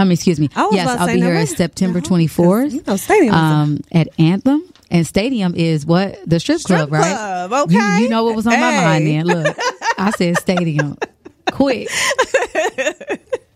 Mean, 0.05 0.13
excuse 0.13 0.39
me. 0.41 0.49
Yes, 0.73 0.89
I'll 0.89 1.07
be 1.07 1.21
here 1.21 1.35
wait. 1.35 1.49
September 1.49 2.01
'cause, 2.01 2.09
24th. 2.09 2.73
you 2.73 2.83
know, 2.87 2.97
Stadium 2.97 3.35
um, 3.35 3.81
at 3.93 4.09
Anthem. 4.19 4.63
And 4.93 5.07
Stadium 5.07 5.55
is 5.55 5.87
what? 5.87 6.19
The 6.29 6.41
strip, 6.41 6.59
Strip 6.61 6.79
club, 6.89 6.93
right? 6.93 7.49
club, 7.49 7.71
You, 7.71 7.79
okay. 7.79 8.03
you 8.03 8.09
know 8.09 8.25
what 8.25 8.35
was 8.35 8.47
on 8.47 8.55
my 8.59 8.61
mind 8.83 9.07
then. 9.07 9.27
Look, 9.27 9.57
I 9.99 10.11
said 10.11 10.37
Stadium. 10.39 10.97
Quick. 11.53 11.89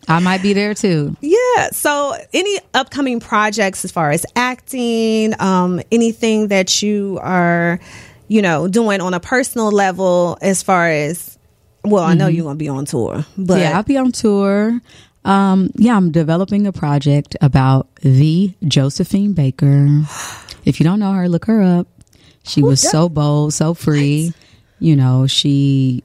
I 0.06 0.20
might 0.20 0.42
be 0.42 0.52
there 0.52 0.74
too. 0.74 1.16
Yeah. 1.20 1.70
So, 1.72 2.14
any 2.34 2.58
upcoming 2.74 3.20
projects 3.20 3.84
as 3.84 3.90
far 3.90 4.10
as 4.10 4.26
acting, 4.36 5.34
um, 5.40 5.80
anything 5.90 6.48
that 6.48 6.82
you 6.82 7.18
are, 7.22 7.80
you 8.28 8.42
know, 8.42 8.68
doing 8.68 9.00
on 9.00 9.14
a 9.14 9.20
personal 9.20 9.70
level, 9.72 10.36
as 10.42 10.62
far 10.62 10.88
as, 10.88 11.38
well, 11.84 12.04
I 12.04 12.14
know 12.14 12.26
you're 12.26 12.44
going 12.44 12.56
to 12.58 12.62
be 12.62 12.68
on 12.68 12.84
tour, 12.84 13.24
but 13.38 13.54
Mm-hmm. 13.54 13.60
yeah, 13.60 13.76
I'll 13.76 13.82
be 13.82 13.96
on 13.96 14.12
tour. 14.12 14.78
Um, 15.24 15.70
yeah, 15.76 15.96
I'm 15.96 16.10
developing 16.10 16.66
a 16.66 16.72
project 16.72 17.36
about 17.40 17.94
the 17.96 18.52
Josephine 18.66 19.32
Baker. 19.32 20.02
If 20.64 20.80
you 20.80 20.84
don't 20.84 21.00
know 21.00 21.12
her, 21.12 21.28
look 21.28 21.46
her 21.46 21.62
up. 21.62 21.86
She 22.46 22.62
was 22.62 22.80
so 22.80 23.08
bold, 23.08 23.54
so 23.54 23.72
free. 23.74 24.32
You 24.78 24.96
know, 24.96 25.26
she 25.26 26.04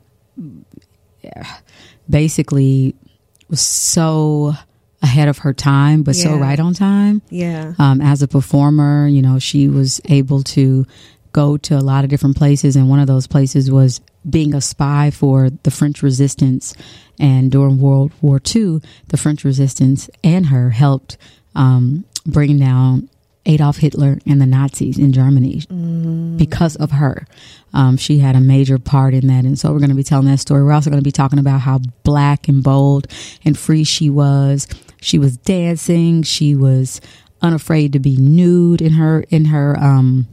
basically 2.10 2.96
was 3.50 3.62
so 3.62 4.54
ahead 5.02 5.28
of 5.28 5.40
her 5.40 5.54
time, 5.54 6.04
but 6.04 6.16
so 6.16 6.38
right 6.38 6.60
on 6.60 6.74
time. 6.74 7.22
yeah. 7.30 7.74
Um, 7.80 8.02
as 8.02 8.22
a 8.22 8.28
performer, 8.28 9.08
you 9.08 9.22
know, 9.22 9.40
she 9.40 9.68
was 9.68 10.02
able 10.06 10.44
to 10.44 10.86
go 11.32 11.58
to 11.58 11.78
a 11.78 11.82
lot 11.82 12.04
of 12.04 12.10
different 12.10 12.38
places, 12.38 12.76
and 12.76 12.90
one 12.90 13.00
of 13.00 13.08
those 13.08 13.28
places 13.28 13.72
was 13.72 14.02
being 14.28 14.54
a 14.54 14.62
spy 14.62 15.12
for 15.12 15.50
the 15.64 15.72
French 15.72 16.02
resistance. 16.02 16.74
And 17.20 17.52
during 17.52 17.80
World 17.80 18.12
War 18.22 18.42
II, 18.56 18.82
the 19.08 19.18
French 19.18 19.44
resistance 19.44 20.10
and 20.24 20.48
her 20.48 20.70
helped 20.72 21.18
um, 21.56 22.06
bring 22.26 22.58
down 22.58 23.10
Adolf 23.46 23.78
Hitler 23.78 24.20
and 24.26 24.40
the 24.40 24.46
Nazis 24.46 24.98
in 24.98 25.12
Germany 25.12 25.64
because 26.38 26.76
of 26.76 26.92
her. 26.92 27.26
Um, 27.74 27.98
she 27.98 28.20
had 28.20 28.36
a 28.36 28.42
major 28.42 28.78
part 28.78 29.14
in 29.14 29.28
that. 29.28 29.46
And 29.46 29.58
so 29.58 29.72
we're 29.72 29.80
going 29.80 29.90
to 29.90 29.96
be 29.96 30.04
telling 30.04 30.28
that 30.28 30.40
story. 30.40 30.64
We're 30.64 30.74
also 30.74 30.90
going 30.90 31.02
to 31.02 31.08
be 31.08 31.12
talking 31.12 31.40
about 31.40 31.62
how 31.62 31.80
black 32.04 32.48
and 32.48 32.64
bold 32.64 33.08
and 33.44 33.58
free 33.58 33.84
she 33.84 34.10
was. 34.10 34.68
She 35.02 35.18
was 35.18 35.38
dancing. 35.38 36.24
She 36.24 36.56
was 36.56 37.02
unafraid 37.42 37.94
to 37.94 38.00
be 38.00 38.18
nude 38.18 38.82
in 38.82 38.94
her, 38.94 39.26
in 39.30 39.46
her, 39.46 39.78
um, 39.80 40.28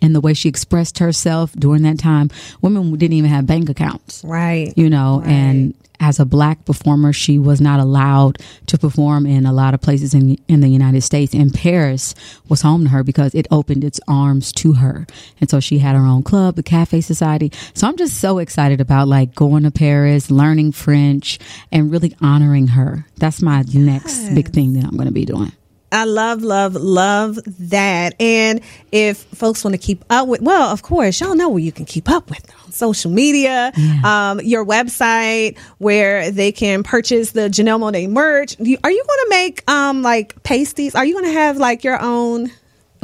in 0.00 0.12
the 0.12 0.20
way 0.20 0.34
she 0.34 0.48
expressed 0.48 0.98
herself 0.98 1.52
during 1.52 1.82
that 1.82 1.98
time. 1.98 2.30
Women 2.60 2.92
didn't 2.96 3.14
even 3.14 3.30
have 3.30 3.46
bank 3.46 3.68
accounts. 3.68 4.22
Right. 4.24 4.72
you 4.76 4.90
know 4.90 5.22
and 5.24 5.74
as 6.00 6.20
a 6.20 6.24
black 6.24 6.64
performer 6.64 7.12
she 7.12 7.38
was 7.38 7.60
not 7.60 7.80
allowed 7.80 8.38
to 8.66 8.78
perform 8.78 9.26
in 9.26 9.46
a 9.46 9.52
lot 9.52 9.74
of 9.74 9.80
places 9.80 10.14
in 10.14 10.36
in 10.48 10.60
the 10.60 10.68
United 10.68 11.02
States. 11.02 11.34
And 11.34 11.52
Paris 11.52 12.14
was 12.48 12.62
home 12.62 12.84
to 12.84 12.90
her 12.90 13.02
because 13.02 13.34
it 13.34 13.46
opened 13.50 13.84
its 13.84 14.00
arms 14.06 14.52
to 14.52 14.74
her. 14.74 15.06
And 15.40 15.50
so 15.50 15.60
she 15.60 15.78
had 15.78 15.96
her 15.96 16.06
own 16.06 16.22
club 16.22 16.56
the 16.56 16.62
Cafe 16.62 17.00
Society. 17.00 17.52
So 17.74 17.88
I'm 17.88 17.96
just 17.96 18.20
so 18.20 18.38
excited 18.38 18.80
about 18.80 19.08
like 19.08 19.34
going 19.34 19.64
to 19.64 19.70
Paris 19.70 20.30
learning 20.30 20.72
French 20.72 21.38
and 21.72 21.90
really 21.90 22.14
honoring 22.20 22.68
her. 22.68 23.06
That's 23.16 23.42
my 23.42 23.64
next 23.72 24.34
big 24.34 24.50
thing 24.50 24.74
that 24.74 24.84
I'm 24.84 24.96
going 24.96 25.06
to 25.08 25.12
be 25.12 25.24
doing 25.24 25.52
I 25.90 26.04
love, 26.04 26.42
love, 26.42 26.74
love 26.74 27.38
that. 27.70 28.14
And 28.20 28.60
if 28.92 29.18
folks 29.18 29.64
want 29.64 29.74
to 29.74 29.78
keep 29.78 30.04
up 30.10 30.28
with, 30.28 30.42
well, 30.42 30.70
of 30.70 30.82
course, 30.82 31.20
y'all 31.20 31.34
know 31.34 31.48
where 31.48 31.62
you 31.62 31.72
can 31.72 31.84
keep 31.84 32.10
up 32.10 32.28
with 32.28 32.44
on 32.64 32.72
social 32.72 33.10
media, 33.10 33.72
um, 34.04 34.40
your 34.40 34.64
website 34.64 35.58
where 35.78 36.30
they 36.30 36.52
can 36.52 36.82
purchase 36.82 37.32
the 37.32 37.48
Janelle 37.48 37.80
Monáe 37.80 38.08
merch. 38.08 38.58
Are 38.60 38.64
you 38.64 38.76
going 38.78 38.84
to 38.84 39.26
make 39.30 39.68
um 39.70 40.02
like 40.02 40.42
pasties? 40.42 40.94
Are 40.94 41.04
you 41.04 41.14
going 41.14 41.26
to 41.26 41.32
have 41.32 41.56
like 41.56 41.84
your 41.84 42.00
own? 42.00 42.50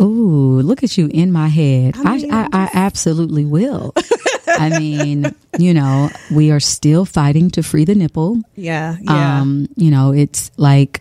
Ooh, 0.01 0.61
look 0.61 0.83
at 0.83 0.99
you 0.99 1.07
in 1.07 1.31
my 1.31 1.49
head. 1.49 1.95
I, 1.97 2.17
mean, 2.17 2.33
I, 2.33 2.49
I, 2.53 2.71
absolutely 2.75 3.45
will. 3.45 3.95
I 4.49 4.79
mean, 4.79 5.35
you 5.59 5.73
know, 5.73 6.11
we 6.33 6.51
are 6.51 6.61
still 6.61 7.05
fighting 7.05 7.51
to 7.53 7.63
free 7.63 7.85
the 7.85 7.95
nipple. 7.95 8.43
Yeah, 8.57 8.97
yeah. 9.01 9.41
Um, 9.41 9.69
you 9.77 9.91
know, 9.91 10.13
it's 10.13 10.51
like 10.57 11.01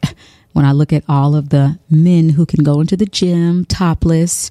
when 0.54 0.66
I 0.66 0.72
look 0.72 0.94
at 0.94 1.04
all 1.08 1.36
of 1.36 1.50
the 1.50 1.78
men 1.89 2.30
who 2.30 2.46
can 2.46 2.63
go 2.63 2.80
into 2.80 2.96
the 2.98 3.06
gym 3.06 3.66
topless, 3.66 4.50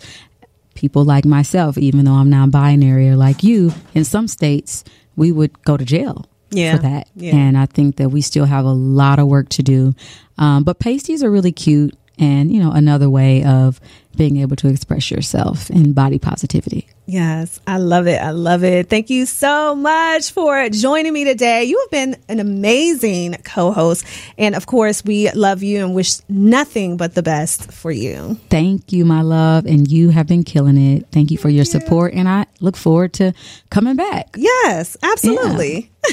people 0.75 1.05
like 1.05 1.25
myself, 1.25 1.79
even 1.79 2.05
though 2.05 2.13
I'm 2.13 2.31
non 2.31 2.51
binary 2.51 3.09
or 3.09 3.17
like 3.17 3.43
you, 3.43 3.73
in 3.95 4.05
some 4.05 4.29
states, 4.29 4.85
we 5.17 5.33
would 5.33 5.63
go 5.65 5.77
to 5.77 5.85
jail 5.85 6.27
Yeah, 6.51 6.77
for 6.77 6.83
that. 6.83 7.09
yeah. 7.15 7.35
And 7.37 7.57
I 7.57 7.67
think 7.67 7.97
that 7.97 8.11
we 8.11 8.21
still 8.21 8.45
have 8.47 8.65
a 8.65 8.73
lot 8.73 9.19
of 9.19 9.27
work 9.29 9.49
to 9.51 9.63
do. 9.63 9.95
Um, 10.39 10.65
but 10.65 10.79
pasties 10.79 11.23
are 11.23 11.31
really 11.31 11.53
cute 11.53 11.95
and, 12.19 12.53
you 12.53 12.61
know, 12.61 12.73
another 12.73 13.09
way 13.09 13.45
of 13.45 13.81
being 14.17 14.37
able 14.39 14.57
to 14.57 14.69
express 14.69 15.11
yourself 15.11 15.71
in 15.71 15.93
body 15.93 16.19
positivity. 16.19 16.87
Yes, 17.07 17.61
I 17.67 17.79
love 17.79 18.07
it. 18.07 18.21
I 18.21 18.31
love 18.31 18.63
it. 18.63 18.89
Thank 18.89 19.11
you 19.11 19.27
so 19.27 19.75
much 19.75 20.31
for 20.31 20.69
joining 20.69 21.13
me 21.13 21.25
today. 21.25 21.65
You 21.65 21.79
have 21.81 21.91
been 21.91 22.17
an 22.29 22.39
amazing 22.39 23.37
co 23.45 23.73
host. 23.73 24.07
And 24.39 24.55
of 24.55 24.67
course, 24.67 25.05
we 25.05 25.31
love 25.33 25.63
you 25.63 25.85
and 25.85 25.95
wish 25.95 26.19
nothing 26.29 26.97
but 26.97 27.15
the 27.15 27.23
best 27.23 27.73
for 27.73 27.91
you. 27.91 28.39
Thank 28.51 28.93
you, 28.93 29.05
my 29.05 29.23
love. 29.23 29.67
And 29.67 29.91
you 29.91 30.11
have 30.11 30.27
been 30.27 30.45
killing 30.45 30.77
it. 30.77 31.07
Thank 31.11 31.31
you 31.31 31.39
for 31.39 31.49
your 31.49 31.65
support. 31.65 32.15
And 32.15 32.29
I 32.29 32.47
look 32.61 32.77
forward 32.77 33.15
to 33.15 33.33
coming 33.71 33.97
back. 33.97 34.37
Yes, 34.37 34.97
absolutely. 35.03 35.91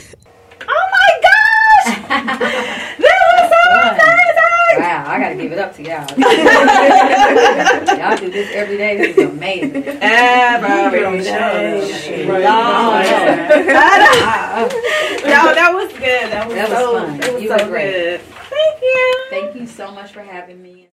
Wow, 4.77 5.05
I 5.07 5.19
gotta 5.19 5.35
give 5.35 5.51
it 5.51 5.57
up 5.59 5.75
to 5.75 5.83
y'all. 5.83 6.07
y'all 7.97 8.17
do 8.17 8.29
this 8.29 8.51
every 8.53 8.77
day. 8.77 8.97
This 8.97 9.17
is 9.17 9.29
amazing. 9.29 9.83
No, 15.23 15.53
that 15.53 15.71
was 15.73 15.91
good. 15.93 16.31
That 16.31 16.47
was, 16.47 16.55
That 16.55 16.69
was 16.69 16.77
so, 16.77 16.99
fun. 16.99 17.17
Was 17.33 17.41
You 17.41 17.47
so 17.49 17.57
were 17.65 17.69
great. 17.71 17.91
good. 17.91 18.21
Thank 18.21 18.81
you. 18.81 19.25
Thank 19.29 19.55
you 19.55 19.67
so 19.67 19.91
much 19.91 20.11
for 20.11 20.21
having 20.21 20.61
me. 20.61 20.87